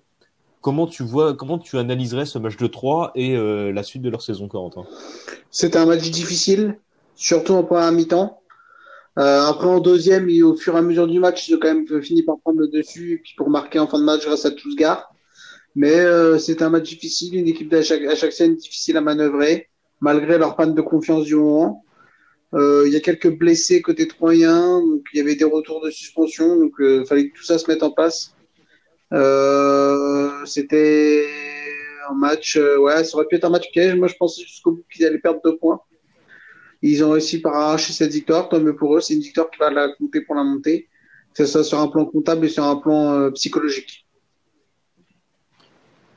comment 0.66 0.88
tu 0.88 1.04
vois, 1.04 1.32
comment 1.32 1.60
tu 1.60 1.78
analyserais 1.78 2.26
ce 2.26 2.40
match 2.40 2.56
de 2.56 2.66
3 2.66 3.12
et 3.14 3.36
euh, 3.36 3.70
la 3.70 3.84
suite 3.84 4.02
de 4.02 4.10
leur 4.10 4.20
saison, 4.20 4.48
Corentin? 4.48 4.84
C'était 5.48 5.78
un 5.78 5.86
match 5.86 6.10
difficile, 6.10 6.80
surtout 7.14 7.52
en 7.52 7.62
première 7.62 7.92
mi-temps. 7.92 8.40
Euh, 9.16 9.42
après, 9.42 9.68
en 9.68 9.78
deuxième, 9.78 10.28
et 10.28 10.42
au 10.42 10.56
fur 10.56 10.74
et 10.74 10.78
à 10.78 10.82
mesure 10.82 11.06
du 11.06 11.20
match, 11.20 11.48
ils 11.48 11.54
ont 11.54 11.60
quand 11.62 11.72
même 11.72 12.02
fini 12.02 12.24
par 12.24 12.40
prendre 12.40 12.58
le 12.58 12.66
dessus 12.66 13.12
et 13.12 13.18
puis 13.18 13.34
pour 13.36 13.48
marquer 13.48 13.78
en 13.78 13.86
fin 13.86 14.00
de 14.00 14.02
match 14.02 14.26
grâce 14.26 14.44
à 14.44 14.50
Tousgar. 14.50 15.14
Mais 15.76 16.00
euh, 16.00 16.36
c'était 16.40 16.64
un 16.64 16.70
match 16.70 16.88
difficile, 16.88 17.36
une 17.36 17.46
équipe 17.46 17.68
d'Ajaxienne 17.68 18.56
difficile 18.56 18.96
à 18.96 19.00
manœuvrer, 19.00 19.68
malgré 20.00 20.36
leur 20.36 20.56
panne 20.56 20.74
de 20.74 20.82
confiance 20.82 21.26
du 21.26 21.36
moment. 21.36 21.84
Il 22.54 22.90
y 22.90 22.96
a 22.96 23.00
quelques 23.00 23.30
blessés 23.30 23.82
côté 23.82 24.08
troyen, 24.08 24.80
donc 24.80 25.02
il 25.12 25.18
y 25.18 25.20
avait 25.20 25.36
des 25.36 25.44
retours 25.44 25.80
de 25.84 25.90
suspension, 25.90 26.56
donc 26.56 26.72
il 26.80 27.04
fallait 27.06 27.28
que 27.28 27.36
tout 27.36 27.44
ça 27.44 27.58
se 27.58 27.70
mette 27.70 27.84
en 27.84 27.92
place. 27.92 28.35
Euh, 29.12 30.44
c'était 30.44 31.26
un 32.08 32.14
match, 32.14 32.56
ouais, 32.56 33.04
ça 33.04 33.16
aurait 33.16 33.26
pu 33.26 33.36
être 33.36 33.44
un 33.44 33.50
match 33.50 33.70
piège. 33.70 33.94
Moi, 33.94 34.08
je 34.08 34.14
pensais 34.14 34.42
jusqu'au 34.42 34.72
bout 34.72 34.84
qu'ils 34.92 35.04
allaient 35.04 35.18
perdre 35.18 35.40
deux 35.44 35.56
points. 35.56 35.80
Ils 36.82 37.02
ont 37.04 37.10
réussi 37.10 37.40
par 37.40 37.54
arracher 37.54 37.92
cette 37.92 38.12
victoire. 38.12 38.48
Tant 38.48 38.60
mieux 38.60 38.76
pour 38.76 38.96
eux. 38.96 39.00
C'est 39.00 39.14
une 39.14 39.20
victoire 39.20 39.50
qui 39.50 39.58
va 39.58 39.70
la 39.70 39.88
compter 39.94 40.20
pour 40.20 40.34
la 40.34 40.44
montée. 40.44 40.88
C'est 41.34 41.46
ça 41.46 41.64
sur 41.64 41.78
un 41.78 41.88
plan 41.88 42.06
comptable 42.06 42.46
et 42.46 42.48
sur 42.48 42.64
un 42.64 42.76
plan 42.76 43.12
euh, 43.12 43.30
psychologique. 43.30 44.06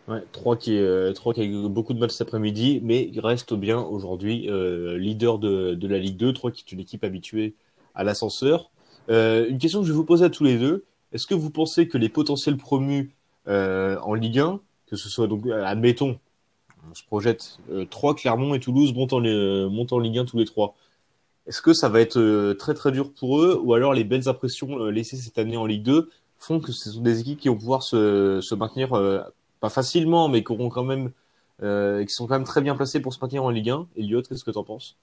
Ouais, 0.07 0.23
3 0.31 0.57
qui, 0.57 0.77
euh, 0.77 1.13
3 1.13 1.33
qui 1.33 1.41
a 1.41 1.43
eu 1.43 1.69
beaucoup 1.69 1.93
de 1.93 1.99
mal 1.99 2.09
cet 2.09 2.21
après-midi, 2.21 2.79
mais 2.83 3.11
reste 3.17 3.53
bien 3.53 3.79
aujourd'hui 3.79 4.49
euh, 4.49 4.97
leader 4.97 5.37
de, 5.37 5.75
de, 5.75 5.87
la 5.87 5.99
Ligue 5.99 6.17
2. 6.17 6.33
3 6.33 6.51
qui 6.51 6.63
est 6.65 6.71
une 6.71 6.79
équipe 6.79 7.03
habituée 7.03 7.55
à 7.93 8.03
l'ascenseur. 8.03 8.71
Euh, 9.09 9.47
une 9.47 9.59
question 9.59 9.81
que 9.81 9.87
je 9.87 9.91
vais 9.91 9.97
vous 9.97 10.05
poser 10.05 10.25
à 10.25 10.29
tous 10.29 10.43
les 10.43 10.57
deux. 10.57 10.85
Est-ce 11.11 11.27
que 11.27 11.35
vous 11.35 11.49
pensez 11.49 11.87
que 11.87 11.97
les 11.97 12.09
potentiels 12.09 12.57
promus 12.57 13.11
euh, 13.47 13.97
en 14.01 14.13
Ligue 14.13 14.39
1, 14.39 14.59
que 14.87 14.95
ce 14.95 15.09
soit 15.09 15.27
donc, 15.27 15.47
admettons, 15.47 16.19
on 16.89 16.95
se 16.95 17.03
projette 17.03 17.59
euh, 17.71 17.85
3 17.85 18.15
Clermont 18.15 18.53
et 18.53 18.59
Toulouse 18.59 18.93
montent 18.93 19.13
en, 19.13 19.23
euh, 19.23 20.01
Ligue 20.01 20.19
1 20.19 20.25
tous 20.25 20.37
les 20.37 20.45
trois. 20.45 20.75
Est-ce 21.47 21.61
que 21.61 21.73
ça 21.73 21.89
va 21.89 21.99
être 21.99 22.17
euh, 22.17 22.53
très 22.53 22.73
très 22.73 22.91
dur 22.91 23.11
pour 23.11 23.41
eux 23.41 23.59
ou 23.63 23.73
alors 23.73 23.93
les 23.93 24.03
belles 24.03 24.29
impressions 24.29 24.79
euh, 24.79 24.91
laissées 24.91 25.17
cette 25.17 25.37
année 25.39 25.57
en 25.57 25.65
Ligue 25.65 25.83
2 25.83 26.09
font 26.37 26.59
que 26.59 26.71
ce 26.71 26.91
sont 26.91 27.01
des 27.01 27.21
équipes 27.21 27.39
qui 27.39 27.47
vont 27.47 27.57
pouvoir 27.57 27.83
se, 27.83 28.55
maintenir 28.55 28.93
euh, 28.93 29.21
pas 29.59 29.69
facilement 29.69 30.29
mais 30.29 30.43
qui 30.43 30.51
auront 30.51 30.69
quand 30.69 30.83
même 30.83 31.11
qui 31.59 32.13
sont 32.13 32.25
quand 32.27 32.35
même 32.35 32.45
très 32.45 32.61
bien 32.61 32.73
placées 32.75 33.01
pour 33.01 33.13
se 33.13 33.19
maintenir 33.19 33.43
en 33.43 33.49
Ligue 33.49 33.71
1 33.71 33.87
Elliot, 33.97 34.21
qu'est-ce 34.21 34.45
que 34.45 34.51
tu 34.51 34.57
en 34.57 34.63
penses? 34.63 34.95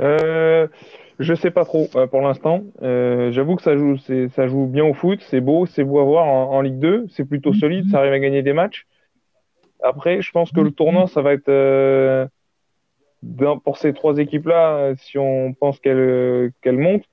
Euh, 0.00 0.68
je 1.18 1.34
sais 1.34 1.50
pas 1.50 1.64
trop 1.64 1.88
euh, 1.96 2.06
pour 2.06 2.20
l'instant. 2.20 2.62
Euh, 2.82 3.30
J'avoue 3.32 3.56
que 3.56 3.62
ça 3.62 3.76
joue, 3.76 3.96
ça 3.98 4.46
joue 4.46 4.66
bien 4.66 4.84
au 4.84 4.94
foot, 4.94 5.20
c'est 5.28 5.40
beau, 5.40 5.66
c'est 5.66 5.84
beau 5.84 6.00
à 6.00 6.04
voir 6.04 6.26
en, 6.26 6.52
en 6.52 6.60
Ligue 6.60 6.78
2, 6.78 7.06
c'est 7.10 7.24
plutôt 7.24 7.52
solide, 7.52 7.90
ça 7.90 7.98
arrive 7.98 8.12
à 8.12 8.18
gagner 8.18 8.42
des 8.42 8.52
matchs. 8.52 8.86
Après, 9.82 10.22
je 10.22 10.32
pense 10.32 10.50
que 10.50 10.60
le 10.60 10.72
tournant, 10.72 11.06
ça 11.06 11.22
va 11.22 11.32
être 11.32 11.48
euh, 11.48 12.26
pour 13.64 13.78
ces 13.78 13.92
trois 13.92 14.18
équipes-là, 14.18 14.94
si 14.96 15.18
on 15.18 15.52
pense 15.54 15.78
qu'elles 15.80 16.52
qu'elles 16.62 16.78
montent, 16.78 17.08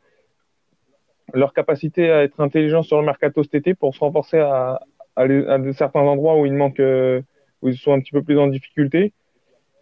leur 1.34 1.54
capacité 1.54 2.12
à 2.12 2.24
être 2.24 2.40
intelligent 2.40 2.84
sur 2.84 3.00
le 3.00 3.06
mercato 3.06 3.44
cet 3.44 3.56
été 3.56 3.74
pour 3.74 3.94
se 3.96 4.00
renforcer 4.00 4.40
à, 4.40 4.80
à, 5.16 5.26
les, 5.26 5.46
à 5.48 5.60
certains 5.74 6.02
endroits 6.02 6.40
où 6.40 6.46
ils 6.46 6.54
manquent, 6.54 6.80
euh, 6.80 7.22
où 7.62 7.70
ils 7.70 7.78
sont 7.78 7.94
un 7.94 8.00
petit 8.00 8.12
peu 8.12 8.22
plus 8.22 8.38
en 8.38 8.48
difficulté. 8.48 9.14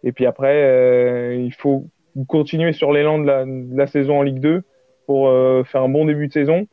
Et 0.02 0.12
puis 0.12 0.26
après, 0.26 0.62
euh, 0.62 1.34
il 1.36 1.52
faut 1.54 1.86
continuer 2.28 2.72
sur 2.72 2.92
l'élan 2.92 3.18
de 3.18 3.26
la, 3.26 3.44
de 3.44 3.76
la 3.76 3.86
saison 3.86 4.18
en 4.18 4.22
Ligue 4.22 4.40
2 4.40 4.62
pour 5.06 5.28
euh, 5.28 5.64
faire 5.64 5.82
un 5.82 5.88
bon 5.88 6.04
début 6.04 6.28
de 6.28 6.32
saison, 6.32 6.66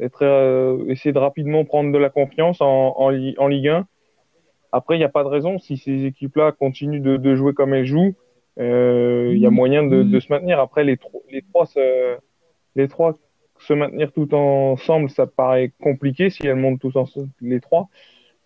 être, 0.00 0.22
euh, 0.22 0.84
essayer 0.88 1.12
de 1.12 1.18
rapidement 1.18 1.64
prendre 1.64 1.92
de 1.92 1.98
la 1.98 2.10
confiance 2.10 2.60
en, 2.60 2.94
en, 2.96 3.08
Ligue 3.10 3.68
1 3.68 3.86
Après, 4.72 4.96
il 4.96 4.98
n'y 4.98 5.04
a 5.04 5.10
pas 5.10 5.22
de 5.22 5.28
raison 5.28 5.58
si 5.58 5.76
ces 5.76 6.04
équipes-là 6.06 6.52
continuent 6.52 7.02
de, 7.02 7.16
de, 7.16 7.34
jouer 7.34 7.52
comme 7.52 7.74
elles 7.74 7.86
jouent. 7.86 8.14
Il 8.56 9.38
y 9.38 9.46
a 9.46 9.50
moyen 9.50 9.84
de, 9.84 10.02
de, 10.02 10.20
se 10.20 10.30
maintenir. 10.30 10.60
Après, 10.60 10.84
les, 10.84 10.98
les 11.30 11.42
trois, 11.42 11.66
se, 11.66 12.16
les 12.76 12.88
trois 12.88 13.16
se 13.60 13.72
maintenir 13.72 14.12
tout 14.12 14.34
ensemble, 14.34 15.10
ça 15.10 15.26
paraît 15.26 15.72
compliqué 15.80 16.30
si 16.30 16.46
elles 16.46 16.56
montent 16.56 16.80
tous 16.80 16.96
ensemble, 16.96 17.28
les 17.40 17.60
trois. 17.60 17.88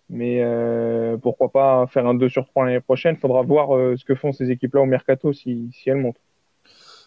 Mais 0.09 0.41
euh, 0.41 1.17
pourquoi 1.17 1.51
pas 1.51 1.87
faire 1.87 2.05
un 2.05 2.13
2 2.13 2.29
sur 2.29 2.45
3 2.45 2.65
l'année 2.65 2.79
prochaine 2.79 3.17
Faudra 3.17 3.41
voir 3.41 3.75
euh, 3.75 3.95
ce 3.97 4.05
que 4.05 4.13
font 4.13 4.31
ces 4.31 4.51
équipes-là 4.51 4.81
au 4.81 4.85
mercato 4.85 5.33
si, 5.33 5.69
si 5.73 5.89
elles 5.89 5.97
montent. 5.97 6.21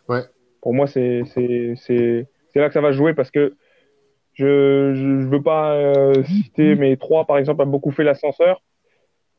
Ouais. 0.08 0.22
Pour 0.60 0.74
moi, 0.74 0.86
c'est 0.86 1.22
là 2.54 2.68
que 2.68 2.74
ça 2.74 2.80
va 2.80 2.92
jouer 2.92 3.14
parce 3.14 3.30
que 3.30 3.54
je 4.34 4.94
je, 4.94 5.26
veux 5.26 5.42
pas 5.42 5.74
euh, 5.74 6.22
citer, 6.24 6.74
mais 6.74 6.96
3 6.96 7.26
par 7.26 7.38
exemple 7.38 7.62
a 7.62 7.64
beaucoup 7.64 7.90
fait 7.90 8.04
l'ascenseur. 8.04 8.62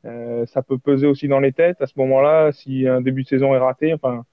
Euh, 0.06 0.46
ça 0.46 0.62
peut 0.62 0.78
peser 0.78 1.08
aussi 1.08 1.28
dans 1.28 1.40
les 1.40 1.52
têtes 1.52 1.82
à 1.82 1.88
ce 1.88 1.94
moment-là 1.98 2.52
si 2.52 2.88
un 2.88 3.02
début 3.02 3.24
de 3.24 3.28
saison 3.28 3.54
est 3.54 3.58
raté. 3.58 3.94
Enfin, 3.94 4.24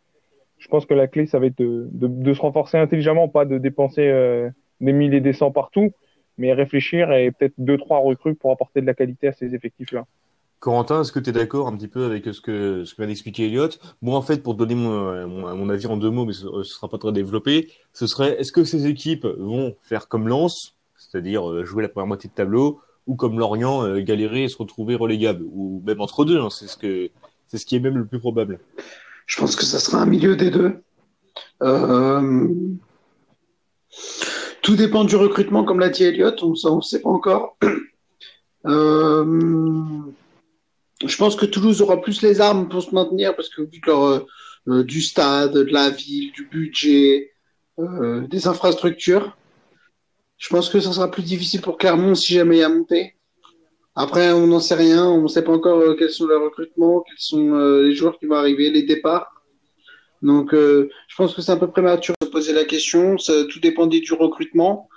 je 0.59 0.69
pense 0.69 0.87
que 0.87 0.95
la 0.95 1.07
clé, 1.07 1.27
ça 1.27 1.39
va 1.39 1.47
être 1.47 1.59
de, 1.59 1.89
de, 1.93 2.07
de 2.07 2.35
se 2.35 2.41
renforcer 2.41 2.79
intelligemment, 2.79 3.29
pas 3.29 3.45
de 3.45 3.59
dépenser 3.59 4.09
euh, 4.09 4.49
des 4.81 4.93
milliers 4.93 5.19
et 5.19 5.21
des 5.21 5.33
cents 5.33 5.51
partout, 5.51 5.93
mais 6.39 6.53
réfléchir 6.53 7.13
et 7.13 7.31
peut-être 7.31 7.55
deux, 7.59 7.79
trois 7.79 7.99
recrues 7.99 8.35
pour 8.35 8.53
apporter 8.53 8.81
de 8.81 8.87
la 8.87 8.95
qualité 8.95 9.29
à 9.29 9.33
ces 9.33 9.55
effectifs-là. 9.55 10.07
Corentin, 10.59 11.03
est-ce 11.03 11.13
que 11.13 11.21
tu 11.21 11.31
es 11.31 11.33
d'accord 11.33 11.69
un 11.69 11.77
petit 11.77 11.89
peu 11.89 12.07
avec 12.07 12.25
ce 12.25 12.41
que, 12.41 12.85
ce 12.85 12.95
que 12.95 13.03
vient 13.03 13.09
d'expliquer 13.09 13.47
Elliot 13.47 13.69
Moi, 14.01 14.17
en 14.17 14.23
fait, 14.23 14.43
pour 14.43 14.55
donner 14.55 14.75
mon, 14.75 15.29
mon, 15.29 15.55
mon, 15.55 15.69
avis 15.69 15.87
en 15.87 15.97
deux 15.97 16.11
mots, 16.11 16.25
mais 16.25 16.33
ce 16.33 16.47
ne 16.47 16.63
sera 16.63 16.89
pas 16.89 16.99
très 16.99 17.13
développé, 17.13 17.71
ce 17.93 18.07
serait 18.07 18.41
est-ce 18.41 18.53
que 18.53 18.65
ces 18.65 18.87
équipes 18.87 19.27
vont 19.27 19.77
faire 19.83 20.09
comme 20.09 20.29
Lens, 20.29 20.77
c'est-à-dire 20.97 21.49
euh, 21.49 21.65
jouer 21.65 21.83
la 21.83 21.89
première 21.89 22.07
moitié 22.07 22.31
de 22.31 22.35
tableau, 22.35 22.81
ou 23.07 23.15
comme 23.17 23.39
Lorient, 23.39 23.85
euh, 23.85 24.01
galérer 24.01 24.45
et 24.45 24.49
se 24.49 24.57
retrouver 24.57 24.95
relégable, 24.95 25.45
ou 25.53 25.83
même 25.87 26.01
entre 26.01 26.25
deux, 26.25 26.41
hein, 26.41 26.51
c'est 26.51 26.67
ce 26.67 26.77
que 26.77 27.11
c'est 27.49 27.59
ce 27.59 27.67
qui 27.67 27.77
est 27.77 27.81
même 27.81 27.97
le 27.97 28.07
plus 28.07 28.19
probable. 28.19 28.59
Je 29.27 29.39
pense 29.39 29.57
que 29.57 29.65
ça 29.65 29.79
sera 29.79 29.99
un 29.99 30.07
milieu 30.07 30.37
des 30.37 30.51
deux. 30.51 30.83
Euh... 31.63 32.57
Tout 34.67 34.75
dépend 34.75 35.05
du 35.05 35.15
recrutement, 35.15 35.63
comme 35.63 35.79
l'a 35.79 35.91
dit 35.91 36.03
Elliot, 36.03 36.35
on 36.43 36.77
ne 36.77 36.81
sait 36.81 37.01
pas 37.01 37.09
encore. 37.09 37.57
Euh... 38.67 39.25
Je 41.07 41.17
pense 41.17 41.37
que 41.37 41.47
Toulouse 41.47 41.83
aura 41.83 42.01
plus 42.01 42.21
les 42.21 42.41
armes 42.41 42.69
pour 42.69 42.83
se 42.83 42.93
maintenir 42.93 43.37
parce 43.37 43.49
que 43.49 43.63
vu 43.63 43.81
que 43.81 43.91
leur, 43.91 44.27
euh, 44.67 44.83
du 44.83 45.03
stade, 45.03 45.53
de 45.53 45.73
la 45.73 45.91
ville, 45.91 46.33
du 46.33 46.47
budget, 46.47 47.31
euh, 47.79 48.27
des 48.27 48.49
infrastructures, 48.49 49.37
je 50.37 50.49
pense 50.49 50.69
que 50.69 50.81
ça 50.81 50.93
sera 50.93 51.13
plus 51.13 51.23
difficile 51.23 51.61
pour 51.61 51.79
Clermont 51.79 52.17
si 52.17 52.35
jamais 52.35 52.57
il 52.57 52.61
y 52.61 52.65
a 52.65 52.69
monté. 52.69 53.15
Après, 53.95 54.33
on 54.33 54.49
n'en 54.49 54.59
sait 54.59 54.75
rien, 54.75 55.07
on 55.07 55.23
ne 55.23 55.29
sait 55.29 55.45
pas 55.45 55.53
encore 55.53 55.79
euh, 55.79 55.95
quels 55.95 56.11
sont 56.11 56.27
les 56.27 56.35
recrutements, 56.35 57.05
quels 57.07 57.21
sont 57.21 57.53
euh, 57.55 57.83
les 57.83 57.95
joueurs 57.95 58.19
qui 58.19 58.27
vont 58.27 58.35
arriver, 58.35 58.71
les 58.71 58.83
départs. 58.83 59.36
Donc, 60.27 60.53
euh, 60.53 60.91
je 61.07 61.15
pense 61.15 61.35
que 61.35 61.41
c'est 61.41 61.53
un 61.53 61.57
peu 61.57 61.71
prématuré 61.71 62.17
de 62.21 62.27
poser 62.27 62.53
la 62.53 62.65
question. 62.65 63.17
Ça, 63.17 63.33
tout 63.49 63.61
dépendait 63.61 64.01
du 64.01 64.13
recrutement. 64.13 64.89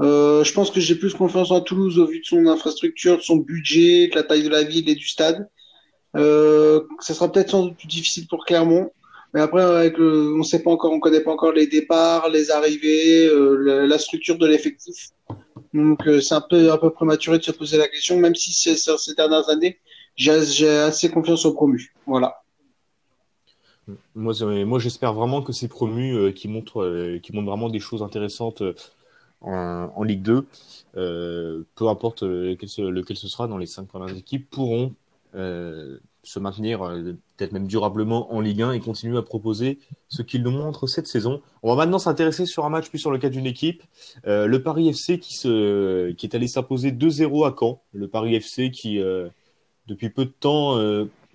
Euh, 0.00 0.44
je 0.44 0.52
pense 0.52 0.70
que 0.70 0.80
j'ai 0.80 0.94
plus 0.94 1.12
confiance 1.12 1.50
en 1.50 1.60
Toulouse 1.60 1.98
au 1.98 2.06
vu 2.06 2.20
de 2.20 2.24
son 2.24 2.46
infrastructure, 2.46 3.16
de 3.18 3.22
son 3.22 3.36
budget, 3.36 4.06
de 4.08 4.14
la 4.14 4.22
taille 4.22 4.44
de 4.44 4.48
la 4.48 4.62
ville 4.62 4.88
et 4.88 4.94
du 4.94 5.08
stade. 5.08 5.48
Euh, 6.16 6.82
ça 7.00 7.14
sera 7.14 7.30
peut-être 7.30 7.50
sans 7.50 7.64
doute 7.64 7.78
plus 7.78 7.88
difficile 7.88 8.28
pour 8.28 8.44
Clermont. 8.44 8.90
Mais 9.34 9.40
après, 9.40 9.62
avec 9.62 9.98
le, 9.98 10.34
on 10.38 10.42
sait 10.44 10.62
pas 10.62 10.70
encore, 10.70 10.92
on 10.92 11.00
connaît 11.00 11.20
pas 11.20 11.32
encore 11.32 11.52
les 11.52 11.66
départs, 11.66 12.28
les 12.30 12.52
arrivées, 12.52 13.26
euh, 13.26 13.86
la, 13.86 13.98
structure 13.98 14.38
de 14.38 14.46
l'effectif. 14.46 15.10
Donc, 15.74 16.06
euh, 16.06 16.20
c'est 16.20 16.34
un 16.34 16.40
peu, 16.40 16.70
un 16.72 16.78
peu 16.78 16.90
prématuré 16.90 17.38
de 17.38 17.44
se 17.44 17.52
poser 17.52 17.76
la 17.76 17.88
question, 17.88 18.18
même 18.18 18.34
si 18.36 18.52
c'est, 18.52 18.76
ces 18.76 19.14
dernières 19.14 19.48
années, 19.48 19.78
j'ai 20.16 20.68
assez 20.68 21.10
confiance 21.10 21.44
aux 21.44 21.54
promus. 21.54 21.92
Voilà. 22.06 22.40
Moi, 24.14 24.78
j'espère 24.78 25.12
vraiment 25.12 25.42
que 25.42 25.52
ces 25.52 25.68
promus 25.68 26.14
euh, 26.14 26.32
qui 26.32 26.48
montrent, 26.48 26.82
euh, 26.82 27.18
qui 27.18 27.32
montrent 27.32 27.48
vraiment 27.48 27.68
des 27.68 27.78
choses 27.78 28.02
intéressantes 28.02 28.62
euh, 28.62 28.74
en, 29.40 30.02
Ligue 30.02 30.22
2, 30.22 30.46
peu 30.94 31.88
importe 31.88 32.22
lequel 32.22 32.68
ce, 32.68 33.14
ce, 33.14 33.28
sera 33.28 33.48
dans 33.48 33.56
les 33.56 33.66
cinq 33.66 33.86
premières 33.88 34.14
équipes, 34.14 34.50
pourront 34.50 34.94
se 35.32 36.38
maintenir 36.38 36.80
peut-être 37.38 37.52
même 37.52 37.66
durablement 37.66 38.34
en 38.34 38.40
Ligue 38.40 38.60
1 38.60 38.72
et 38.72 38.80
continuer 38.80 39.16
à 39.16 39.22
proposer 39.22 39.78
ce 40.08 40.20
qu'ils 40.20 40.42
nous 40.42 40.50
montrent 40.50 40.86
cette 40.86 41.06
saison. 41.06 41.40
On 41.62 41.74
va 41.74 41.76
maintenant 41.76 41.98
s'intéresser 41.98 42.44
sur 42.44 42.66
un 42.66 42.68
match 42.68 42.90
plus 42.90 42.98
sur 42.98 43.10
le 43.10 43.16
cas 43.16 43.30
d'une 43.30 43.46
équipe, 43.46 43.82
le 44.24 44.58
Paris 44.58 44.90
FC 44.90 45.18
qui, 45.18 45.38
qui 45.38 45.46
est 46.26 46.34
allé 46.34 46.46
s'imposer 46.46 46.92
2-0 46.92 47.46
à 47.46 47.56
Caen. 47.58 47.80
Le 47.94 48.08
Paris 48.08 48.34
FC 48.34 48.70
qui, 48.70 49.00
depuis 49.86 50.10
peu 50.10 50.26
de 50.26 50.34
temps, 50.38 50.76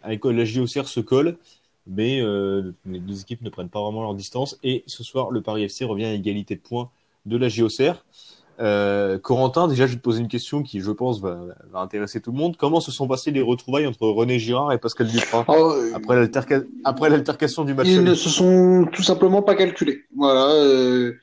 avec 0.04 0.24
la 0.26 0.46
JOCR 0.46 0.88
se 0.88 1.00
colle 1.00 1.40
mais 1.88 2.22
euh, 2.22 2.74
les 2.86 3.00
deux 3.00 3.22
équipes 3.22 3.42
ne 3.42 3.50
prennent 3.50 3.70
pas 3.70 3.82
vraiment 3.82 4.02
leur 4.02 4.16
distance. 4.16 4.58
Et 4.64 4.84
ce 4.88 5.04
soir, 5.04 5.32
le 5.32 5.42
Paris 5.42 5.64
FC 5.64 5.86
revient 5.86 6.06
à 6.06 6.14
égalité 6.14 6.56
de 6.56 6.62
points 6.62 6.90
de 7.26 7.38
la 7.38 7.50
JOCR. 7.50 8.04
Euh, 8.60 9.20
Corentin, 9.20 9.68
déjà, 9.68 9.86
je 9.86 9.92
vais 9.92 9.98
te 9.98 10.04
poser 10.04 10.22
une 10.22 10.28
question 10.28 10.64
qui, 10.64 10.80
je 10.80 10.92
pense, 10.92 11.20
va, 11.20 11.40
va, 11.72 11.80
intéresser 11.80 12.22
tout 12.22 12.32
le 12.32 12.38
monde. 12.38 12.56
Comment 12.58 12.80
se 12.80 12.92
sont 12.92 13.08
passées 13.08 13.32
les 13.32 13.42
retrouvailles 13.42 13.86
entre 13.86 14.08
René 14.08 14.40
Girard 14.40 14.72
et 14.72 14.78
Pascal 14.78 15.08
Duprat 15.08 15.46
oh, 15.48 15.76
après 16.84 17.10
l'altercation 17.10 17.66
du 17.66 17.74
match 17.74 17.88
Ils 17.88 18.04
ne 18.04 18.14
se 18.14 18.30
sont 18.30 18.88
tout 18.92 19.04
simplement 19.04 19.42
pas 19.42 19.56
calculés. 19.56 20.04
Voilà. 20.16 20.52
Il 20.54 20.64
euh, 20.64 21.14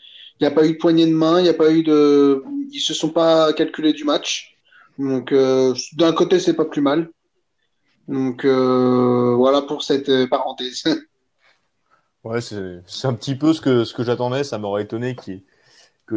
n'y 0.41 0.47
a 0.47 0.51
pas 0.51 0.67
eu 0.67 0.73
de 0.73 0.79
poignée 0.79 1.07
de 1.07 1.15
main, 1.15 1.41
il 1.41 1.45
n'y 1.45 1.49
a 1.49 1.55
pas 1.55 1.73
eu 1.73 1.83
de, 1.83 2.45
ils 2.71 2.81
se 2.81 2.93
sont 2.93 3.11
pas 3.11 3.53
calculés 3.55 3.95
du 3.95 4.05
match. 4.05 4.59
Donc, 4.99 5.33
euh, 5.33 5.75
d'un 5.95 6.13
côté, 6.13 6.39
c'est 6.39 6.55
pas 6.55 6.67
plus 6.67 6.83
mal. 6.83 7.09
Donc 8.09 8.45
euh, 8.45 9.12
voilà 9.43 9.63
pour 9.63 9.83
cette 9.83 10.09
euh, 10.09 10.29
parenthèse. 10.29 10.85
Ouais, 12.25 12.41
c'est 12.41 13.09
un 13.09 13.15
petit 13.15 13.35
peu 13.35 13.53
ce 13.53 13.61
que 13.61 14.05
j'attendais. 14.05 14.45
Ça 14.45 14.57
m'aurait 14.57 14.85
étonné 14.85 15.17
qu 15.17 15.45
que 16.07 16.15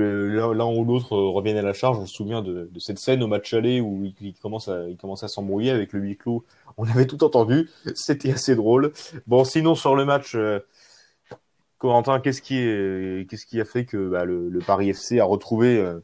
l'un 0.53 0.67
ou 0.67 0.85
l'autre 0.85 1.17
revienne 1.17 1.57
à 1.57 1.63
la 1.63 1.73
charge. 1.73 1.97
On 1.97 2.05
se 2.05 2.13
souvient 2.13 2.43
de, 2.43 2.69
cette 2.77 2.99
scène 2.99 3.23
au 3.23 3.27
match 3.27 3.51
aller 3.55 3.81
où 3.81 4.05
il, 4.21 4.35
commence 4.35 4.69
à 4.69 5.27
s'embrouiller 5.27 5.71
avec 5.71 5.93
le 5.93 6.01
huis 6.01 6.15
clos. 6.15 6.45
On 6.77 6.87
avait 6.87 7.07
tout 7.07 7.23
entendu. 7.23 7.71
C'était 7.95 8.31
assez 8.31 8.55
drôle. 8.55 8.93
Bon, 9.25 9.43
sinon 9.43 9.73
sur 9.73 9.95
le 9.95 10.05
match, 10.05 10.35
euh, 10.35 10.59
Corentin, 11.79 12.19
qu'est-ce 12.19 12.43
qui 12.43 12.57
est 12.59 13.27
qu'est-ce 13.27 13.47
qui 13.47 13.59
a 13.59 13.65
fait 13.65 13.85
que 13.85 14.09
bah, 14.09 14.25
le, 14.25 14.59
Paris 14.59 14.91
FC 14.91 15.19
a 15.19 15.25
retrouvé 15.25 15.79
euh, 15.79 15.99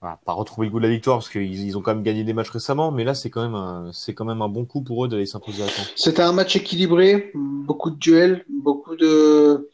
voilà, 0.00 0.20
pas 0.24 0.32
retrouver 0.32 0.68
le 0.68 0.72
goût 0.72 0.78
de 0.78 0.84
la 0.84 0.90
victoire 0.90 1.18
parce 1.18 1.28
qu'ils 1.28 1.64
ils 1.64 1.76
ont 1.76 1.82
quand 1.82 1.94
même 1.94 2.04
gagné 2.04 2.22
des 2.22 2.32
matchs 2.32 2.50
récemment, 2.50 2.92
mais 2.92 3.02
là 3.02 3.14
c'est 3.14 3.30
quand 3.30 3.42
même 3.42 3.56
un, 3.56 3.90
c'est 3.92 4.14
quand 4.14 4.24
même 4.24 4.42
un 4.42 4.48
bon 4.48 4.64
coup 4.64 4.82
pour 4.82 5.04
eux 5.04 5.08
d'aller 5.08 5.26
s'imposer 5.26 5.64
à 5.64 5.66
temps. 5.66 5.82
C'était 5.96 6.22
un 6.22 6.32
match 6.32 6.54
équilibré, 6.54 7.32
beaucoup 7.34 7.90
de 7.90 7.96
duels, 7.96 8.44
beaucoup 8.48 8.94
de, 8.94 9.68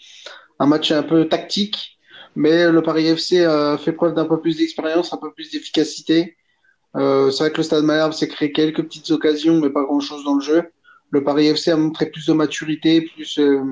un 0.58 0.66
match 0.66 0.90
un 0.92 1.02
peu 1.02 1.28
tactique, 1.28 1.98
mais 2.36 2.70
le 2.70 2.82
Paris 2.82 3.06
FC 3.06 3.44
a 3.44 3.76
fait 3.76 3.92
preuve 3.92 4.14
d'un 4.14 4.24
peu 4.24 4.40
plus 4.40 4.56
d'expérience, 4.56 5.12
un 5.12 5.18
peu 5.18 5.30
plus 5.32 5.50
d'efficacité. 5.50 6.36
Euh, 6.96 7.30
c'est 7.30 7.44
vrai 7.44 7.52
que 7.52 7.58
le 7.58 7.62
Stade 7.64 7.84
Malherbe 7.84 8.12
s'est 8.12 8.28
créé 8.28 8.50
quelques 8.50 8.82
petites 8.82 9.10
occasions, 9.10 9.60
mais 9.60 9.68
pas 9.68 9.82
grand 9.82 10.00
chose 10.00 10.24
dans 10.24 10.36
le 10.36 10.40
jeu. 10.40 10.62
Le 11.10 11.22
Paris 11.22 11.48
FC 11.48 11.70
a 11.70 11.76
montré 11.76 12.06
plus 12.06 12.26
de 12.26 12.32
maturité, 12.32 13.02
plus, 13.02 13.38
euh, 13.38 13.62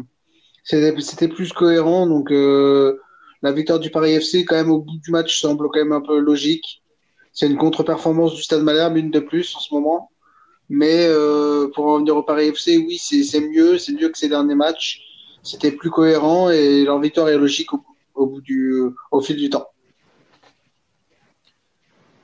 c'était 0.65 1.29
plus 1.29 1.53
cohérent, 1.53 2.07
donc. 2.07 2.31
Euh, 2.31 2.99
la 3.43 3.53
victoire 3.53 3.81
du 3.81 3.91
Paris 3.91 4.13
FC, 4.13 4.45
quand 4.45 4.55
même, 4.55 4.71
au 4.71 4.79
bout 4.79 4.99
du 4.99 5.11
match, 5.11 5.41
semble 5.41 5.69
quand 5.69 5.79
même 5.79 5.93
un 5.93 6.01
peu 6.01 6.19
logique. 6.19 6.83
C'est 7.33 7.47
une 7.47 7.57
contre-performance 7.57 8.35
du 8.35 8.43
Stade 8.43 8.63
Malherbe, 8.63 8.97
une 8.97 9.11
de 9.11 9.21
plus 9.21 9.55
en 9.57 9.61
ce 9.61 9.73
moment. 9.75 10.11
Mais 10.69 11.07
euh, 11.07 11.69
pour 11.75 11.87
en 11.87 11.95
revenir 11.95 12.17
au 12.17 12.23
Paris 12.23 12.49
FC, 12.49 12.79
oui, 12.79 12.99
c'est 12.99 13.41
mieux, 13.41 13.79
c'est 13.79 13.93
mieux 13.93 14.09
que 14.09 14.19
ces 14.19 14.29
derniers 14.29 14.55
matchs. 14.55 15.03
C'était 15.43 15.73
plus 15.73 15.91
cohérent 15.91 16.51
et 16.51 16.85
leur 16.85 17.01
victoire 17.01 17.29
est 17.29 17.37
logique 17.37 17.73
au, 17.75 17.85
au 18.15 18.27
bout 18.27 18.41
du, 18.41 18.75
au 19.11 19.21
fil 19.21 19.37
du 19.37 19.51
temps. 19.51 19.67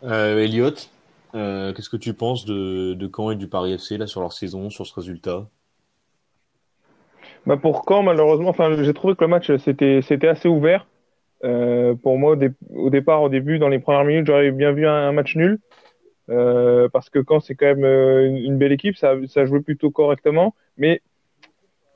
Euh, 0.05 0.39
Elliot, 0.39 0.71
euh, 1.35 1.73
qu'est-ce 1.73 1.91
que 1.91 1.97
tu 1.97 2.15
penses 2.15 2.45
de, 2.45 2.95
de 2.95 3.11
Caen 3.15 3.33
et 3.33 3.37
du 3.37 3.49
Paris 3.49 3.73
FC 3.73 3.99
là 3.99 4.07
sur 4.07 4.21
leur 4.21 4.33
saison, 4.33 4.71
sur 4.71 4.87
ce 4.87 4.95
résultat? 4.95 5.49
Bah 7.45 7.57
Pour 7.57 7.85
Caen, 7.89 8.03
malheureusement, 8.03 8.55
j'ai 8.83 8.95
trouvé 8.95 9.17
que 9.17 9.25
le 9.25 9.29
match 9.29 9.51
c'était 9.57 10.29
assez 10.29 10.49
ouvert. 10.49 10.87
Euh, 11.45 11.95
pour 11.95 12.19
moi, 12.19 12.37
au, 12.71 12.91
départ, 12.91 13.23
au 13.23 13.29
début, 13.29 13.59
dans 13.59 13.69
les 13.69 13.79
premières 13.79 14.05
minutes, 14.05 14.27
j'aurais 14.27 14.51
bien 14.51 14.73
vu 14.73 14.87
un, 14.87 15.13
match 15.13 15.37
nul. 15.37 15.59
Euh, 16.31 16.89
parce 16.91 17.09
que 17.09 17.21
quand 17.21 17.41
c'est 17.41 17.55
quand 17.55 17.67
même 17.67 17.85
euh, 17.85 18.27
une, 18.27 18.59
belle 18.59 18.73
équipe, 18.73 18.97
ça, 18.97 19.15
ça 19.27 19.47
jouait 19.47 19.61
plutôt 19.61 19.91
correctement. 19.91 20.55
Mais 20.77 21.01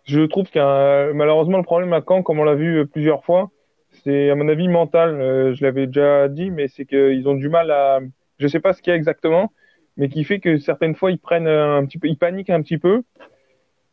je 0.05 0.23
trouve 0.23 0.47
a 0.55 1.13
malheureusement 1.13 1.59
le 1.59 1.65
problème 1.65 1.93
à 1.93 2.03
Caen, 2.07 2.23
comme 2.23 2.39
on 2.39 2.45
l'a 2.45 2.55
vu 2.55 2.87
plusieurs 2.87 3.25
fois, 3.25 3.51
c'est 3.93 4.31
à 4.31 4.35
mon 4.35 4.49
avis 4.49 4.69
mental. 4.69 5.21
Euh, 5.21 5.55
je 5.55 5.65
l'avais 5.65 5.87
déjà 5.87 6.29
dit, 6.29 6.51
mais 6.51 6.69
c'est 6.69 6.85
qu'ils 6.85 7.29
ont 7.29 7.35
du 7.35 7.49
mal 7.49 7.71
à, 7.71 8.01
je 8.39 8.47
sais 8.47 8.61
pas 8.61 8.73
ce 8.73 8.83
qu'il 8.83 8.91
y 8.91 8.95
a 8.95 8.97
exactement, 8.97 9.53
mais 9.97 10.09
qui 10.09 10.25
fait 10.25 10.41
que 10.41 10.59
certaines 10.59 10.95
fois 10.95 11.11
ils 11.11 11.19
prennent 11.19 11.47
un 11.47 11.85
petit 11.85 11.99
peu, 11.99 12.09
ils 12.09 12.17
paniquent 12.17 12.51
un 12.51 12.63
petit 12.63 12.79
peu, 12.79 13.03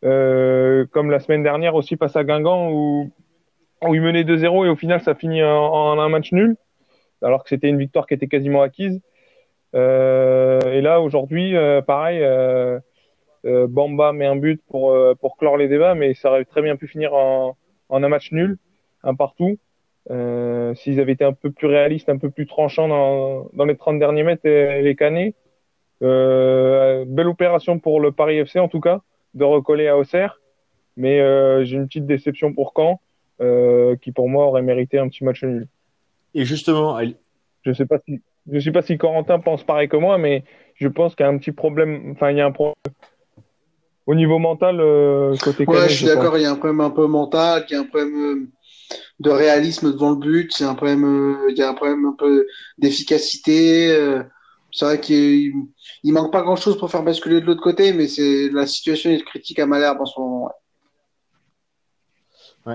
euh, 0.05 0.85
comme 0.91 1.11
la 1.11 1.19
semaine 1.19 1.43
dernière 1.43 1.75
aussi 1.75 1.97
face 1.97 2.15
à 2.15 2.23
Guingamp 2.23 2.71
où 2.71 3.11
où 3.87 3.95
il 3.95 4.01
menait 4.01 4.23
2-0 4.23 4.65
et 4.65 4.69
au 4.69 4.75
final 4.75 5.01
ça 5.01 5.15
finit 5.15 5.43
en, 5.43 5.99
un 5.99 6.09
match 6.09 6.31
nul, 6.31 6.55
alors 7.21 7.43
que 7.43 7.49
c'était 7.49 7.69
une 7.69 7.77
victoire 7.77 8.07
qui 8.07 8.13
était 8.13 8.27
quasiment 8.27 8.61
acquise. 8.61 9.01
et 9.73 10.81
là, 10.81 10.99
aujourd'hui, 11.01 11.53
pareil, 11.85 12.25
Bamba 13.43 14.11
met 14.11 14.25
un 14.25 14.35
but 14.35 14.61
pour, 14.67 14.97
pour 15.21 15.37
clore 15.37 15.57
les 15.57 15.67
débats, 15.67 15.95
mais 15.95 16.13
ça 16.13 16.29
aurait 16.29 16.45
très 16.45 16.61
bien 16.61 16.75
pu 16.75 16.87
finir 16.87 17.13
en, 17.13 17.55
en 17.89 18.03
un 18.03 18.09
match 18.09 18.31
nul, 18.31 18.57
un 19.03 19.15
partout. 19.15 19.57
S'ils 20.75 20.99
avaient 20.99 21.13
été 21.13 21.23
un 21.23 21.33
peu 21.33 21.51
plus 21.51 21.67
réalistes, 21.67 22.09
un 22.09 22.17
peu 22.17 22.29
plus 22.29 22.47
tranchants 22.47 22.87
dans, 22.87 23.49
dans 23.53 23.65
les 23.65 23.77
30 23.77 23.99
derniers 23.99 24.23
mètres 24.23 24.45
et 24.45 24.81
les 24.81 24.95
canets. 24.95 25.35
belle 26.01 27.27
opération 27.27 27.79
pour 27.79 27.99
le 28.01 28.11
Paris 28.11 28.37
FC 28.39 28.59
en 28.59 28.67
tout 28.67 28.81
cas, 28.81 29.01
de 29.35 29.43
recoller 29.43 29.87
à 29.87 29.97
Auxerre. 29.97 30.41
Mais 30.97 31.19
j'ai 31.65 31.77
une 31.77 31.87
petite 31.87 32.07
déception 32.07 32.53
pour 32.53 32.73
Caen, 32.75 32.99
qui 34.01 34.11
pour 34.11 34.29
moi 34.29 34.45
aurait 34.47 34.61
mérité 34.61 34.99
un 34.99 35.07
petit 35.07 35.23
match 35.23 35.43
nul. 35.43 35.67
Et 36.35 36.45
justement, 36.45 36.99
je 37.63 37.73
sais 37.73 37.85
pas 37.85 37.99
si 38.05 38.21
je 38.51 38.59
sais 38.59 38.71
pas 38.71 38.81
si 38.81 38.97
Corentin 38.97 39.39
pense 39.39 39.63
pareil 39.63 39.89
que 39.89 39.97
moi, 39.97 40.17
mais 40.17 40.43
je 40.75 40.87
pense 40.87 41.15
qu'il 41.15 41.25
y 41.25 41.29
a 41.29 41.31
un 41.31 41.37
petit 41.37 41.51
problème. 41.51 42.11
Enfin, 42.11 42.31
il 42.31 42.37
y 42.37 42.41
a 42.41 42.45
un 42.45 42.51
problème 42.51 42.75
au 44.05 44.15
niveau 44.15 44.39
mental 44.39 44.79
euh, 44.79 45.35
côté. 45.37 45.65
Ouais, 45.67 45.87
je 45.89 45.95
suis 45.95 46.05
d'accord. 46.05 46.37
Il 46.37 46.41
y 46.41 46.45
a 46.45 46.51
un 46.51 46.55
problème 46.55 46.81
un 46.81 46.89
peu 46.89 47.05
mental, 47.07 47.65
il 47.69 47.73
y 47.73 47.75
a 47.75 47.81
un 47.81 47.85
problème 47.85 48.15
euh, 48.15 48.95
de 49.19 49.29
réalisme 49.29 49.91
devant 49.91 50.11
le 50.11 50.17
but, 50.17 50.51
c'est 50.53 50.63
un 50.63 50.75
problème. 50.75 51.03
Euh, 51.03 51.51
il 51.51 51.57
y 51.57 51.61
a 51.61 51.69
un 51.69 51.73
problème 51.73 52.05
un 52.05 52.15
peu 52.17 52.47
d'efficacité. 52.77 53.95
c'est 54.71 54.85
vrai 54.85 54.99
qu'il 54.99 55.53
il 56.03 56.13
manque 56.13 56.31
pas 56.31 56.41
grand 56.41 56.55
chose 56.55 56.77
pour 56.77 56.89
faire 56.89 57.03
basculer 57.03 57.41
de 57.41 57.45
l'autre 57.45 57.61
côté, 57.61 57.93
mais 57.93 58.07
c'est 58.07 58.49
la 58.51 58.65
situation 58.65 59.11
est 59.11 59.23
critique 59.23 59.59
à 59.59 59.67
Malherbe 59.67 60.01
en 60.01 60.05
ce 60.05 60.19
moment. 60.19 60.45
Ouais, 60.45 60.51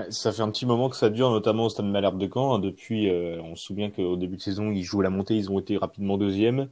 ça 0.09 0.31
fait 0.31 0.41
un 0.41 0.49
petit 0.49 0.65
moment 0.65 0.89
que 0.89 0.95
ça 0.95 1.09
dure, 1.09 1.29
notamment 1.31 1.65
au 1.65 1.69
stade 1.69 1.85
Malherbe 1.85 2.17
de 2.17 2.29
Caen. 2.31 2.55
Hein. 2.55 2.59
Depuis, 2.59 3.09
euh, 3.09 3.41
on 3.41 3.55
se 3.55 3.63
souvient 3.63 3.89
qu'au 3.89 4.15
début 4.15 4.37
de 4.37 4.41
saison, 4.41 4.71
ils 4.71 4.83
jouaient 4.83 5.03
la 5.03 5.09
montée, 5.09 5.35
ils 5.35 5.51
ont 5.51 5.59
été 5.59 5.77
rapidement 5.77 6.17
deuxième. 6.17 6.69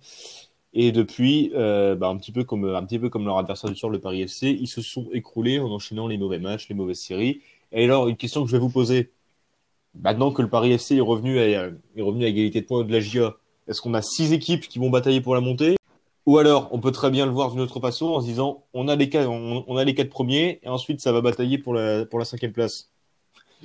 Et 0.73 0.91
depuis, 0.91 1.51
euh, 1.55 1.95
bah, 1.95 2.07
un 2.07 2.17
petit 2.17 2.31
peu 2.31 2.43
comme 2.43 2.65
leur 3.25 3.37
adversaire 3.37 3.69
du 3.69 3.75
soir, 3.75 3.91
le 3.91 3.99
Paris 3.99 4.21
FC, 4.23 4.49
ils 4.49 4.67
se 4.67 4.81
sont 4.81 5.07
écroulés 5.13 5.59
en 5.59 5.69
enchaînant 5.69 6.07
les 6.07 6.17
mauvais 6.17 6.39
matchs, 6.39 6.67
les 6.69 6.75
mauvaises 6.75 6.99
séries. 6.99 7.41
Et 7.71 7.85
alors, 7.85 8.07
une 8.07 8.17
question 8.17 8.43
que 8.43 8.49
je 8.49 8.55
vais 8.55 8.61
vous 8.61 8.69
poser 8.69 9.11
maintenant 9.95 10.31
que 10.31 10.41
le 10.41 10.49
Paris 10.49 10.71
FC 10.71 10.95
est 10.97 11.01
revenu 11.01 11.39
à, 11.39 11.45
est 11.45 12.01
revenu 12.01 12.25
à 12.25 12.27
égalité 12.27 12.61
de 12.61 12.65
points 12.65 12.83
de 12.83 12.91
la 12.91 12.99
GIA, 12.99 13.35
est-ce 13.67 13.81
qu'on 13.81 13.93
a 13.93 14.01
six 14.01 14.33
équipes 14.33 14.67
qui 14.67 14.79
vont 14.79 14.89
batailler 14.89 15.21
pour 15.21 15.35
la 15.35 15.41
montée? 15.41 15.77
Ou 16.25 16.37
alors, 16.37 16.69
on 16.71 16.79
peut 16.79 16.91
très 16.91 17.11
bien 17.11 17.25
le 17.25 17.31
voir 17.31 17.51
d'une 17.51 17.59
autre 17.59 17.79
façon 17.79 18.07
en 18.07 18.21
se 18.21 18.25
disant, 18.25 18.63
on 18.73 18.87
a 18.87 18.95
les 18.95 19.09
quatre, 19.09 19.29
on, 19.29 19.77
a 19.77 19.83
les 19.83 19.93
quatre 19.93 20.09
premiers, 20.09 20.59
et 20.63 20.69
ensuite 20.69 21.01
ça 21.01 21.11
va 21.11 21.21
batailler 21.21 21.57
pour 21.57 21.73
la, 21.73 22.05
pour 22.05 22.17
la 22.19 22.25
cinquième 22.25 22.53
place. 22.53 22.92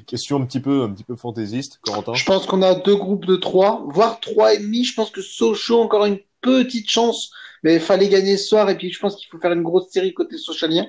Question 0.07 0.41
un 0.41 0.47
petit 0.47 0.61
peu, 0.61 0.83
un 0.83 0.91
petit 0.91 1.05
peu 1.05 1.17
fantaisiste, 1.17 1.79
Corentin. 1.83 2.15
Je 2.15 2.25
pense 2.25 2.47
qu'on 2.47 2.63
a 2.63 2.75
deux 2.75 2.97
groupes 2.97 3.27
de 3.27 3.37
trois, 3.37 3.85
voire 3.89 4.21
trois 4.21 4.55
et 4.55 4.59
demi. 4.59 4.85
Je 4.85 4.95
pense 4.95 5.11
que 5.11 5.21
Sochaux 5.21 5.81
encore 5.81 6.05
une 6.07 6.19
petite 6.41 6.89
chance, 6.89 7.31
mais 7.63 7.75
il 7.75 7.81
fallait 7.81 8.09
gagner 8.09 8.37
ce 8.37 8.49
soir. 8.49 8.71
Et 8.71 8.77
puis 8.77 8.93
je 8.93 8.99
pense 8.99 9.17
qu'il 9.17 9.29
faut 9.29 9.39
faire 9.39 9.53
une 9.53 9.63
grosse 9.63 9.91
série 9.91 10.15
côté 10.15 10.37
socialien. 10.37 10.87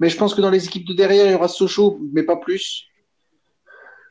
Mais 0.00 0.08
je 0.08 0.16
pense 0.16 0.34
que 0.34 0.40
dans 0.40 0.50
les 0.50 0.66
équipes 0.66 0.86
de 0.86 0.94
derrière, 0.94 1.26
il 1.26 1.32
y 1.32 1.34
aura 1.34 1.48
Sochaux, 1.48 1.98
mais 2.12 2.22
pas 2.22 2.36
plus. 2.36 2.84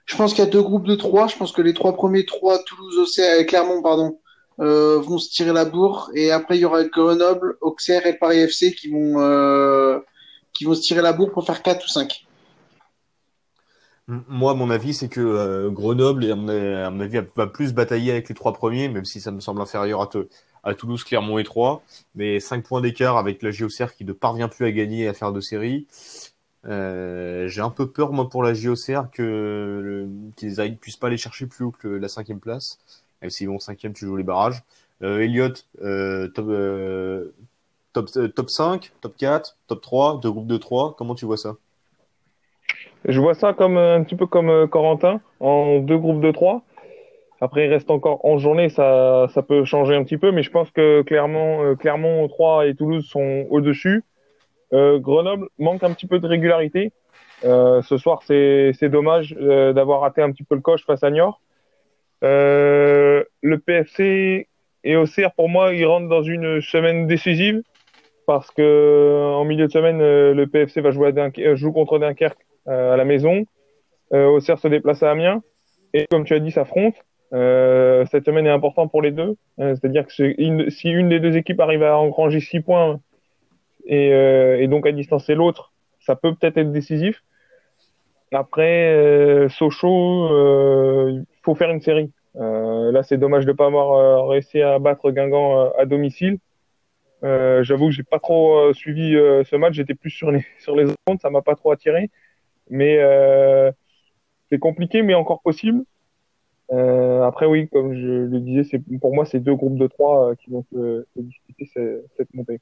Je 0.05 0.15
pense 0.15 0.33
qu'il 0.33 0.43
y 0.43 0.47
a 0.47 0.49
deux 0.49 0.61
groupes 0.61 0.87
de 0.87 0.95
trois. 0.95 1.27
Je 1.27 1.35
pense 1.35 1.51
que 1.51 1.61
les 1.61 1.73
trois 1.73 1.93
premiers, 1.93 2.25
trois 2.25 2.63
Toulouse, 2.63 2.97
Auxerre, 2.97 3.45
Clermont, 3.45 3.81
pardon, 3.81 4.19
euh, 4.59 4.99
vont 4.99 5.17
se 5.17 5.29
tirer 5.29 5.53
la 5.53 5.65
bourre. 5.65 6.09
Et 6.15 6.31
après, 6.31 6.57
il 6.57 6.61
y 6.61 6.65
aura 6.65 6.83
Grenoble, 6.85 7.57
Auxerre 7.61 8.05
et 8.07 8.17
Paris 8.17 8.39
FC 8.39 8.73
qui 8.73 8.89
vont 8.89 9.19
euh, 9.19 9.99
qui 10.53 10.63
vont 10.63 10.73
se 10.73 10.81
tirer 10.81 11.01
la 11.01 11.13
bourre 11.13 11.31
pour 11.31 11.45
faire 11.45 11.61
quatre 11.61 11.85
ou 11.85 11.89
cinq. 11.89 12.26
Moi, 14.07 14.53
mon 14.53 14.69
avis, 14.69 14.93
c'est 14.93 15.09
que 15.09 15.19
euh, 15.19 15.69
Grenoble, 15.69 16.31
à 16.31 16.35
mon, 16.35 16.99
avis, 17.01 17.19
va 17.35 17.47
plus 17.47 17.73
batailler 17.73 18.11
avec 18.11 18.29
les 18.29 18.35
trois 18.35 18.53
premiers, 18.53 18.87
même 18.87 19.03
si 19.03 19.19
ça 19.19 19.31
me 19.31 19.41
semble 19.41 19.59
inférieur 19.59 20.01
à, 20.63 20.73
Toulouse, 20.75 21.03
Clermont 21.03 21.37
et 21.39 21.43
Troyes. 21.43 21.81
Mais 22.15 22.39
cinq 22.39 22.63
points 22.65 22.79
d'écart 22.79 23.17
avec 23.17 23.43
la 23.43 23.51
JOCR 23.51 23.93
qui 23.93 24.05
ne 24.05 24.13
parvient 24.13 24.47
plus 24.47 24.65
à 24.65 24.71
gagner 24.71 25.03
et 25.03 25.07
à 25.09 25.13
faire 25.13 25.33
de 25.33 25.41
séries. 25.41 25.87
Euh, 26.65 27.47
j'ai 27.49 27.61
un 27.61 27.69
peu 27.69 27.89
peur, 27.89 28.13
moi, 28.13 28.29
pour 28.29 28.43
la 28.43 28.53
JOCR 28.53 29.11
que 29.11 30.07
qu'ils 30.37 30.55
ne 30.55 30.75
puissent 30.75 30.97
pas 30.97 31.07
aller 31.07 31.17
chercher 31.17 31.45
plus 31.45 31.65
haut 31.65 31.71
que 31.71 31.87
la 31.89 32.07
cinquième 32.07 32.39
place. 32.39 32.79
Même 33.21 33.31
s'ils 33.31 33.49
vont 33.49 33.59
cinquième, 33.59 33.93
tu 33.93 34.05
joues 34.05 34.15
les 34.17 34.23
barrages. 34.23 34.63
Euh, 35.03 35.19
Elliott, 35.19 35.67
euh, 35.81 36.29
top, 36.29 36.47
top, 37.93 38.33
top 38.35 38.49
5, 38.49 38.93
top 39.01 39.17
4, 39.17 39.57
top 39.67 39.81
3, 39.81 40.19
deux 40.21 40.31
groupes 40.31 40.47
de 40.47 40.57
3. 40.57 40.95
Comment 40.97 41.15
tu 41.15 41.25
vois 41.25 41.37
ça? 41.37 41.57
Je 43.05 43.19
vois 43.19 43.33
ça 43.33 43.53
comme 43.53 43.77
un 43.77 44.03
petit 44.03 44.15
peu 44.15 44.25
comme 44.25 44.49
euh, 44.49 44.67
Corentin, 44.67 45.21
en 45.39 45.79
deux 45.79 45.97
groupes 45.97 46.21
de 46.21 46.31
trois. 46.31 46.63
Après, 47.39 47.65
il 47.65 47.69
reste 47.69 47.91
encore 47.91 48.25
en 48.25 48.39
journée, 48.39 48.69
ça, 48.69 49.27
ça 49.33 49.43
peut 49.43 49.63
changer 49.63 49.95
un 49.95 50.03
petit 50.03 50.17
peu, 50.17 50.31
mais 50.31 50.41
je 50.41 50.49
pense 50.49 50.71
que 50.71 51.03
clairement, 51.03 51.63
euh, 51.63 51.75
Clermont 51.75 52.27
3 52.27 52.67
et 52.67 52.75
Toulouse 52.75 53.07
sont 53.07 53.45
au-dessus. 53.49 54.03
Euh, 54.73 54.97
Grenoble 54.99 55.47
manque 55.59 55.83
un 55.83 55.93
petit 55.93 56.07
peu 56.07 56.19
de 56.19 56.27
régularité. 56.27 56.91
Euh, 57.45 57.83
ce 57.83 57.97
soir, 57.97 58.23
c'est 58.23 58.89
dommage 58.89 59.35
euh, 59.39 59.71
d'avoir 59.71 60.01
raté 60.01 60.23
un 60.23 60.31
petit 60.31 60.43
peu 60.43 60.55
le 60.55 60.61
coche 60.61 60.83
face 60.85 61.03
à 61.03 61.11
Niort. 61.11 61.41
le 62.23 63.55
PFC 63.57 64.47
et 64.83 64.95
Auxerre, 64.95 65.31
pour 65.33 65.47
moi, 65.47 65.73
ils 65.73 65.85
rentrent 65.85 66.09
dans 66.09 66.23
une 66.23 66.61
semaine 66.61 67.05
décisive 67.05 67.61
parce 68.25 68.49
que 68.51 69.31
en 69.35 69.45
milieu 69.45 69.67
de 69.67 69.71
semaine, 69.71 69.99
le 69.99 70.45
PFC 70.47 70.81
va 70.81 70.89
jouer 70.89 71.13
à 71.15 71.55
joue 71.55 71.71
contre 71.71 71.99
Dunkerque 71.99 72.39
euh, 72.39 72.46
à 72.67 72.97
la 72.97 73.05
maison. 73.05 73.45
Euh, 74.13 74.25
Auxerre 74.27 74.59
se 74.59 74.67
déplace 74.67 75.03
à 75.03 75.11
Amiens. 75.11 75.41
Et 75.93 76.05
comme 76.09 76.25
tu 76.25 76.33
as 76.33 76.39
dit, 76.39 76.51
s'affrontent. 76.51 76.99
Euh, 77.33 78.05
cette 78.09 78.25
semaine 78.25 78.45
est 78.45 78.51
importante 78.51 78.91
pour 78.91 79.01
les 79.01 79.11
deux. 79.11 79.35
C'est-à-dire 79.57 80.05
que 80.05 80.13
si 80.13 80.89
une 80.89 81.09
des 81.09 81.19
deux 81.19 81.35
équipes 81.35 81.59
arrive 81.59 81.83
à 81.83 81.97
engranger 81.97 82.39
six 82.39 82.61
points 82.61 82.99
et, 83.85 84.67
donc 84.67 84.85
à 84.87 84.91
distancer 84.91 85.35
l'autre, 85.35 85.73
ça 85.99 86.15
peut 86.15 86.33
peut-être 86.33 86.57
être 86.57 86.71
décisif. 86.71 87.23
Après, 88.33 88.93
euh, 88.93 89.49
Sochaux, 89.49 90.29
il 91.09 91.25
faut 91.43 91.55
faire 91.55 91.69
une 91.69 91.81
série. 91.81 92.11
Euh, 92.35 92.91
là, 92.91 93.01
c'est 93.03 93.17
dommage 93.17 93.45
de 93.45 93.51
ne 93.51 93.57
pas 93.57 93.65
avoir 93.65 94.27
réussi 94.27 94.61
à 94.61 94.79
battre 94.79 95.11
Guingamp 95.11 95.73
à 95.77 95.85
domicile. 95.85 96.37
J'avoue 97.23 97.87
que 97.87 97.93
j'ai 97.93 98.03
pas 98.03 98.19
trop 98.19 98.71
suivi 98.73 99.13
ce 99.13 99.55
match. 99.55 99.73
J'étais 99.73 99.95
plus 99.95 100.11
sur 100.11 100.31
les 100.31 100.45
sur 100.59 100.75
les 100.75 100.85
ondes, 101.09 101.19
ça 101.21 101.29
m'a 101.29 101.41
pas 101.41 101.55
trop 101.55 101.71
attiré. 101.71 102.09
Mais 102.69 102.97
euh, 102.99 103.71
c'est 104.49 104.59
compliqué, 104.59 105.01
mais 105.01 105.13
encore 105.13 105.41
possible. 105.41 105.83
Euh, 106.71 107.23
après, 107.23 107.45
oui, 107.45 107.69
comme 107.69 107.93
je 107.93 108.07
le 108.25 108.39
disais, 108.39 108.81
pour 108.99 109.13
moi, 109.13 109.25
c'est 109.25 109.39
deux 109.39 109.55
groupes 109.55 109.77
de 109.77 109.87
trois 109.87 110.31
euh, 110.31 110.35
qui 110.35 110.49
vont 110.49 110.65
se, 110.73 111.05
discuter 111.15 111.69
cette, 112.17 112.33
montée. 112.33 112.59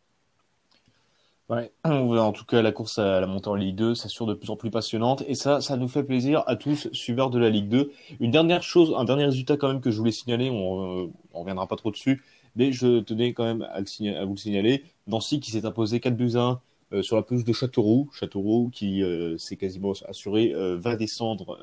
Ouais, 1.50 1.72
en 1.84 2.32
tout 2.32 2.46
cas, 2.46 2.62
la 2.62 2.72
course 2.72 3.00
à 3.00 3.20
la 3.20 3.28
montée 3.28 3.48
en 3.50 3.56
Ligue 3.56 3.76
2 3.76 3.96
s'assure 3.96 4.26
de 4.26 4.34
plus 4.34 4.50
en 4.50 4.56
plus 4.56 4.72
passionnante 4.72 5.24
et 5.28 5.36
ça, 5.36 5.62
ça 5.62 5.78
nous 5.78 5.88
fait 5.88 6.04
plaisir 6.04 6.44
à 6.48 6.56
tous, 6.56 6.92
suiveurs 6.92 7.30
de 7.30 7.40
la 7.40 7.50
Ligue 7.50 7.70
2. 7.70 7.92
Une 8.20 8.32
dernière 8.32 8.64
chose, 8.64 8.94
un 8.98 9.06
dernier 9.06 9.26
résultat 9.26 9.58
quand 9.58 9.68
même 9.68 9.82
que 9.82 9.92
je 9.92 9.98
voulais 9.98 10.12
signaler, 10.12 10.50
on, 10.50 11.12
on 11.34 11.40
reviendra 11.40 11.68
pas 11.68 11.76
trop 11.76 11.92
dessus, 11.92 12.24
mais 12.56 12.72
je 12.72 13.00
tenais 13.00 13.34
quand 13.34 13.44
même 13.44 13.62
à, 13.64 13.78
à 13.78 14.26
vous 14.26 14.34
le 14.34 14.38
signaler. 14.38 14.84
Nancy 15.08 15.40
qui 15.40 15.52
s'est 15.52 15.66
imposé 15.66 16.00
4 16.00 16.16
buts 16.16 16.32
à 16.36 16.42
1 16.42 16.62
euh, 16.94 17.02
sur 17.02 17.16
la 17.16 17.24
pelouse 17.24 17.44
de 17.44 17.52
Châteauroux. 17.52 18.10
Châteauroux 18.14 18.70
qui 18.72 19.02
euh, 19.02 19.40
s'est 19.40 19.56
quasiment 19.56 19.94
assuré 20.08 20.54
euh, 20.54 20.78
va 20.80 20.96
descendre 20.96 21.58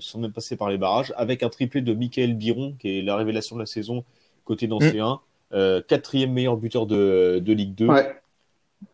sans 0.00 0.18
même 0.18 0.32
passer 0.32 0.56
par 0.56 0.68
les 0.68 0.78
barrages 0.78 1.14
avec 1.16 1.44
un 1.44 1.48
triplé 1.48 1.80
de 1.80 1.94
Michael 1.94 2.34
Biron 2.34 2.74
qui 2.80 2.98
est 2.98 3.02
la 3.02 3.16
révélation 3.16 3.54
de 3.54 3.60
la 3.60 3.66
saison 3.66 4.04
côté 4.44 4.66
d'ancien, 4.66 5.20
mm. 5.52 5.82
quatrième 5.88 6.32
meilleur 6.32 6.56
buteur 6.56 6.86
de, 6.86 7.40
de 7.42 7.52
Ligue 7.52 7.74
2. 7.74 7.88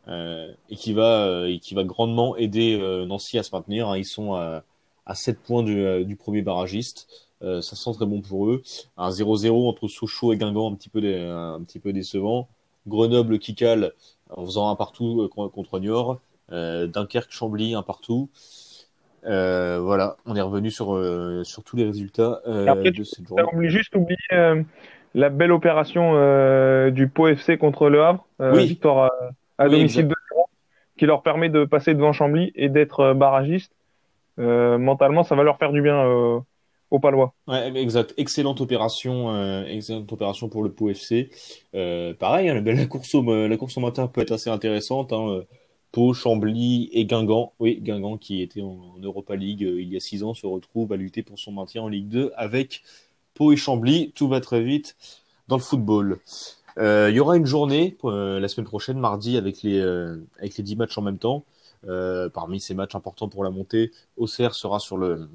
et 0.09 0.77
qui 0.77 0.93
va 0.93 1.49
et 1.49 1.59
qui 1.59 1.75
va 1.75 1.83
grandement 1.83 2.37
aider 2.37 2.79
Nancy 3.09 3.39
à 3.39 3.43
se 3.43 3.55
maintenir. 3.55 3.89
Hein. 3.89 3.97
Ils 3.97 4.05
sont 4.05 4.35
à, 4.35 4.63
à 5.07 5.15
7 5.15 5.41
points 5.41 5.63
du, 5.63 6.05
du 6.05 6.15
premier 6.15 6.43
barragiste. 6.43 7.09
ça 7.41 7.63
sent 7.63 7.91
très 7.95 8.07
bon 8.07 8.21
pour 8.21 8.51
eux. 8.51 8.63
Un 8.99 9.11
0-0 9.11 9.67
entre 9.67 9.89
Sochaux 9.89 10.35
et 10.35 10.37
Guingamp 10.37 10.71
un 10.71 10.75
petit 10.75 10.91
peu, 10.91 11.01
un 11.01 11.61
petit 11.63 11.79
peu 11.79 11.93
décevant. 11.93 12.49
Grenoble 12.87 13.39
qui 13.39 13.55
cale 13.55 13.93
en 14.37 14.45
faisant 14.45 14.71
un 14.71 14.77
partout 14.77 15.23
euh, 15.23 15.49
contre 15.49 15.79
Niort, 15.79 16.19
euh, 16.53 16.87
Dunkerque, 16.87 17.31
Chambly, 17.31 17.75
un 17.75 17.83
partout. 17.83 18.29
Euh, 19.27 19.79
voilà, 19.81 20.17
on 20.27 20.35
est 20.35 20.41
revenu 20.41 20.71
sur, 20.71 20.99
sur 21.45 21.63
tous 21.63 21.77
les 21.77 21.85
résultats 21.85 22.41
de 22.47 23.03
cette 23.05 23.27
journée. 23.27 23.69
Juste 23.69 23.95
oublier 23.95 24.65
la 25.15 25.29
belle 25.29 25.53
opération 25.53 26.13
du 26.91 27.09
Pau 27.09 27.29
FC 27.29 27.59
contre 27.59 27.89
Le 27.89 28.03
Havre, 28.03 28.27
victoire 28.39 29.11
à, 29.59 29.69
domicile 29.69 30.09
de 30.09 30.15
qui 30.97 31.07
leur 31.07 31.23
permet 31.23 31.49
de 31.49 31.65
passer 31.65 31.95
devant 31.95 32.13
Chambly 32.13 32.53
et 32.55 32.69
d'être 32.69 33.13
barragiste. 33.13 33.73
mentalement, 34.39 35.23
ça 35.23 35.35
va 35.35 35.43
leur 35.43 35.59
faire 35.59 35.73
du 35.73 35.83
bien 35.83 36.43
au 36.91 36.99
Palois. 36.99 37.35
Exact. 37.49 38.15
Excellente 38.17 38.61
opération, 38.61 39.31
euh, 39.35 39.65
excellente 39.65 40.13
opération 40.13 40.49
pour 40.49 40.63
le 40.63 40.71
Pau 40.71 40.91
FC. 40.91 41.31
Euh, 41.75 42.15
pareil, 42.15 42.49
hein, 42.49 42.61
la, 42.61 42.87
course 42.87 43.15
au, 43.15 43.23
la 43.23 43.57
matin 43.81 44.07
peut 44.09 44.21
être 44.21 44.33
assez 44.33 44.51
intéressante. 44.51 45.13
Hein. 45.13 45.29
Euh, 45.29 45.43
Pau, 45.93 46.15
Chambly 46.15 46.89
et 46.93 47.05
Guingamp. 47.05 47.53
Oui, 47.59 47.81
Guingamp 47.81 48.17
qui 48.19 48.43
était 48.43 48.63
en, 48.63 48.95
Europa 49.03 49.35
League 49.35 49.61
il 49.61 49.89
y 49.93 49.97
a 49.97 50.01
six 50.01 50.23
ans 50.23 50.35
se 50.35 50.47
retrouve 50.47 50.93
à 50.93 50.97
lutter 50.97 51.23
pour 51.23 51.39
son 51.39 51.53
maintien 51.53 51.83
en 51.83 51.89
Ligue 51.89 52.09
2 52.09 52.33
avec 52.37 52.83
Pau 53.35 53.53
et 53.53 53.57
Chambly. 53.57 54.13
Tout 54.15 54.29
va 54.29 54.41
très 54.41 54.63
vite 54.63 54.97
dans 55.49 55.57
le 55.57 55.63
football. 55.63 56.21
Il 56.77 57.13
y 57.13 57.21
aura 57.21 57.37
une 57.37 57.47
journée 57.47 57.97
la 58.05 58.49
semaine 58.49 58.67
prochaine, 58.67 58.99
mardi, 58.99 59.37
avec 59.37 59.63
les 59.63 59.81
avec 60.39 60.57
les 60.57 60.63
10 60.63 60.77
matchs 60.77 60.97
en 60.97 61.03
même 61.03 61.19
temps. 61.19 61.45
Parmi 62.33 62.61
ces 62.61 62.75
matchs 62.75 62.95
importants 62.95 63.29
pour 63.29 63.43
la 63.43 63.51
montée, 63.51 63.91
Auxerre 64.17 64.55
sera 64.55 64.79
sur 64.79 64.97
le 64.97 65.29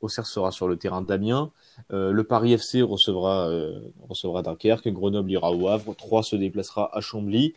Auxerre 0.00 0.26
sera 0.26 0.50
sur 0.50 0.68
le 0.68 0.76
terrain 0.76 1.02
d'Amiens. 1.02 1.50
Euh, 1.92 2.12
le 2.12 2.24
Paris 2.24 2.52
FC 2.52 2.82
recevra 2.82 3.48
euh, 3.48 3.80
recevra 4.08 4.42
Dunkerque. 4.42 4.88
Grenoble 4.88 5.30
ira 5.30 5.52
au 5.52 5.68
Havre. 5.68 5.94
Troyes 5.94 6.22
se 6.22 6.36
déplacera 6.36 6.90
à 6.96 7.00
Chambly 7.00 7.54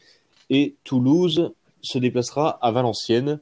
et 0.50 0.76
Toulouse 0.84 1.52
se 1.82 1.98
déplacera 1.98 2.50
à 2.62 2.72
Valenciennes. 2.72 3.40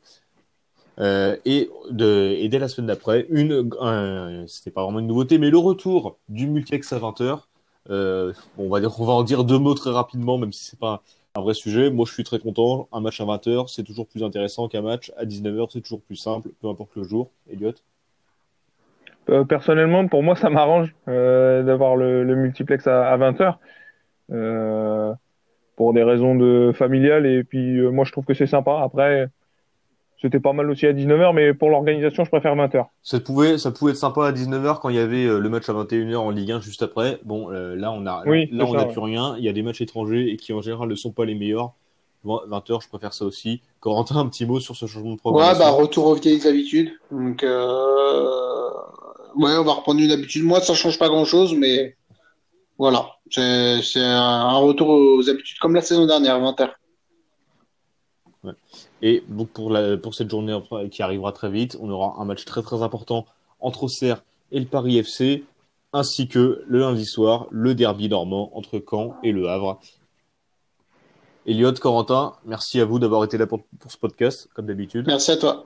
Euh, 1.00 1.38
et, 1.46 1.70
de, 1.92 2.36
et 2.40 2.50
dès 2.50 2.58
la 2.60 2.68
semaine 2.68 2.88
d'après, 2.88 3.28
une, 3.30 3.70
un- 3.80 4.46
c'était 4.48 4.72
pas 4.72 4.84
vraiment 4.84 5.00
une 5.00 5.08
nouveauté, 5.08 5.38
mais 5.38 5.50
le 5.52 5.58
retour 5.60 6.18
du 6.28 6.48
multiplex 6.48 6.92
à 6.94 7.00
20h. 7.00 7.42
Euh, 7.90 8.34
on 8.58 8.68
va 8.68 8.80
on 9.00 9.06
va 9.06 9.14
en 9.14 9.24
dire 9.24 9.44
deux 9.44 9.60
mots 9.60 9.76
très 9.76 9.92
rapidement, 9.92 10.38
même 10.38 10.52
si 10.52 10.66
c'est 10.66 10.80
pas 10.80 11.04
un 11.36 11.42
vrai 11.42 11.54
sujet. 11.54 11.90
Moi, 11.92 12.06
je 12.08 12.14
suis 12.14 12.24
très 12.24 12.40
content. 12.40 12.90
Un 12.92 13.00
match 13.00 13.22
à 13.22 13.26
20h, 13.26 13.68
c'est 13.74 13.84
toujours 13.84 14.08
plus 14.08 14.24
intéressant 14.24 14.68
qu'un 14.68 14.82
match 14.82 15.12
à 15.18 15.26
19h, 15.26 15.68
c'est 15.72 15.82
toujours 15.82 16.02
plus 16.02 16.16
simple, 16.16 16.50
peu 16.62 16.68
importe 16.68 16.90
le 16.96 17.04
jour. 17.04 17.30
Elliot. 17.50 17.74
Euh, 19.30 19.44
personnellement, 19.44 20.08
pour 20.08 20.24
moi, 20.24 20.36
ça 20.36 20.50
m'arrange 20.50 20.96
euh, 21.08 21.64
d'avoir 21.64 21.96
le, 21.96 22.24
le 22.24 22.36
multiplex 22.36 22.88
à, 22.88 23.10
à 23.10 23.18
20h. 23.18 23.56
Euh, 24.32 25.14
pour 25.76 25.94
des 25.94 26.04
raisons 26.04 26.36
de 26.36 26.72
familiales. 26.74 27.26
Et 27.26 27.44
puis, 27.44 27.78
euh, 27.78 27.90
moi, 27.92 28.04
je 28.06 28.12
trouve 28.12 28.26
que 28.26 28.34
c'est 28.34 28.48
sympa. 28.48 28.80
Après, 28.84 29.28
c'était 30.22 30.40
pas 30.40 30.52
mal 30.54 30.70
aussi 30.72 30.88
à 30.88 30.94
19h, 30.94 31.34
mais 31.36 31.54
pour 31.54 31.70
l'organisation, 31.70 32.24
je 32.24 32.30
préfère 32.32 32.56
20h. 32.56 32.86
Ça 33.04 33.20
pouvait, 33.20 33.58
ça 33.60 33.72
pouvait 33.72 33.92
être 33.92 33.98
sympa 33.98 34.26
à 34.26 34.32
19h 34.32 34.80
quand 34.80 34.90
il 34.90 34.96
y 34.96 35.00
avait 35.00 35.26
le 35.28 35.50
match 35.50 35.70
à 35.70 35.74
21h 35.74 36.16
en 36.18 36.32
Ligue 36.32 36.52
1 36.54 36.62
juste 36.62 36.82
après. 36.82 37.20
Bon, 37.26 37.52
euh, 37.52 37.76
là, 37.76 37.92
on 37.92 38.06
a, 38.08 38.24
Oui, 38.26 38.50
là, 38.52 38.64
c'est 38.66 38.70
on 38.70 38.72
ça, 38.74 38.78
n'a 38.80 38.86
ouais. 38.88 38.92
plus 38.92 39.02
rien. 39.02 39.36
Il 39.38 39.44
y 39.44 39.50
a 39.50 39.54
des 39.54 39.62
matchs 39.62 39.82
étrangers 39.82 40.32
et 40.32 40.38
qui, 40.38 40.52
en 40.54 40.62
général, 40.62 40.90
ne 40.90 40.96
sont 40.96 41.12
pas 41.12 41.26
les 41.26 41.36
meilleurs. 41.36 41.74
20h, 42.26 42.84
je 42.84 42.90
préfère 42.90 43.14
ça 43.14 43.24
aussi. 43.26 43.62
Corentin, 43.80 44.18
un 44.18 44.26
petit 44.28 44.46
mot 44.48 44.60
sur 44.60 44.76
ce 44.76 44.86
changement 44.88 45.10
de 45.12 45.14
Ouais, 45.14 45.18
programme. 45.20 45.58
bah 45.60 45.70
retour 45.70 46.08
aux 46.08 46.16
vieilles 46.16 46.46
habitudes. 46.48 46.90
Donc, 47.12 47.44
euh... 47.44 48.26
ouais, 49.36 49.58
on 49.58 49.64
va 49.64 49.74
reprendre 49.74 50.00
une 50.00 50.12
habitude. 50.12 50.44
Moi, 50.44 50.62
ça 50.62 50.74
change 50.74 50.98
pas 50.98 51.10
grand-chose, 51.10 51.54
mais 51.56 51.96
voilà, 52.78 53.10
c'est 53.30 54.00
un 54.00 54.58
retour 54.58 54.90
aux 54.90 55.30
habitudes 55.30 55.58
comme 55.60 55.76
la 55.76 55.82
saison 55.82 56.06
dernière, 56.06 56.40
20h. 56.40 56.72
Et 59.02 59.24
donc 59.28 59.50
pour, 59.50 59.70
la, 59.72 59.98
pour 59.98 60.16
cette 60.16 60.30
journée 60.30 60.58
qui 60.92 61.04
arrivera 61.04 61.32
très 61.32 61.50
vite, 61.50 61.78
on 61.82 61.90
aura 61.90 62.22
un 62.22 62.26
match 62.26 62.46
très 62.46 62.62
très 62.62 62.82
important 62.82 63.26
entre 63.60 63.84
Auxerre 63.84 64.24
et 64.52 64.60
le 64.60 64.66
Paris 64.66 64.98
FC, 64.98 65.44
ainsi 65.92 66.28
que 66.28 66.64
le 66.68 66.80
lundi 66.80 67.06
soir, 67.06 67.48
le 67.52 67.76
derby 67.76 68.10
normand 68.10 68.52
entre 68.56 68.82
Caen 68.90 69.16
et 69.24 69.32
Le 69.32 69.50
Havre. 69.50 69.80
Elliot, 71.46 71.74
Corentin, 71.74 72.34
merci 72.46 72.80
à 72.80 72.86
vous 72.86 73.00
d'avoir 73.00 73.24
été 73.24 73.38
là 73.38 73.48
pour, 73.48 73.64
pour 73.80 73.92
ce 73.92 73.98
podcast, 73.98 74.50
comme 74.54 74.68
d'habitude. 74.68 75.06
Merci 75.08 75.32
à 75.32 75.38
toi. 75.38 75.66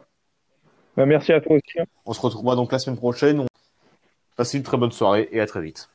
Bah, 0.95 1.05
merci 1.05 1.31
à 1.33 1.41
toi 1.41 1.55
aussi. 1.55 1.79
hein. 1.79 1.85
On 2.05 2.13
se 2.13 2.21
retrouvera 2.21 2.55
donc 2.55 2.71
la 2.71 2.79
semaine 2.79 2.97
prochaine. 2.97 3.45
Passez 4.35 4.57
une 4.57 4.63
très 4.63 4.77
bonne 4.77 4.91
soirée 4.91 5.29
et 5.31 5.39
à 5.39 5.45
très 5.45 5.61
vite. 5.61 5.89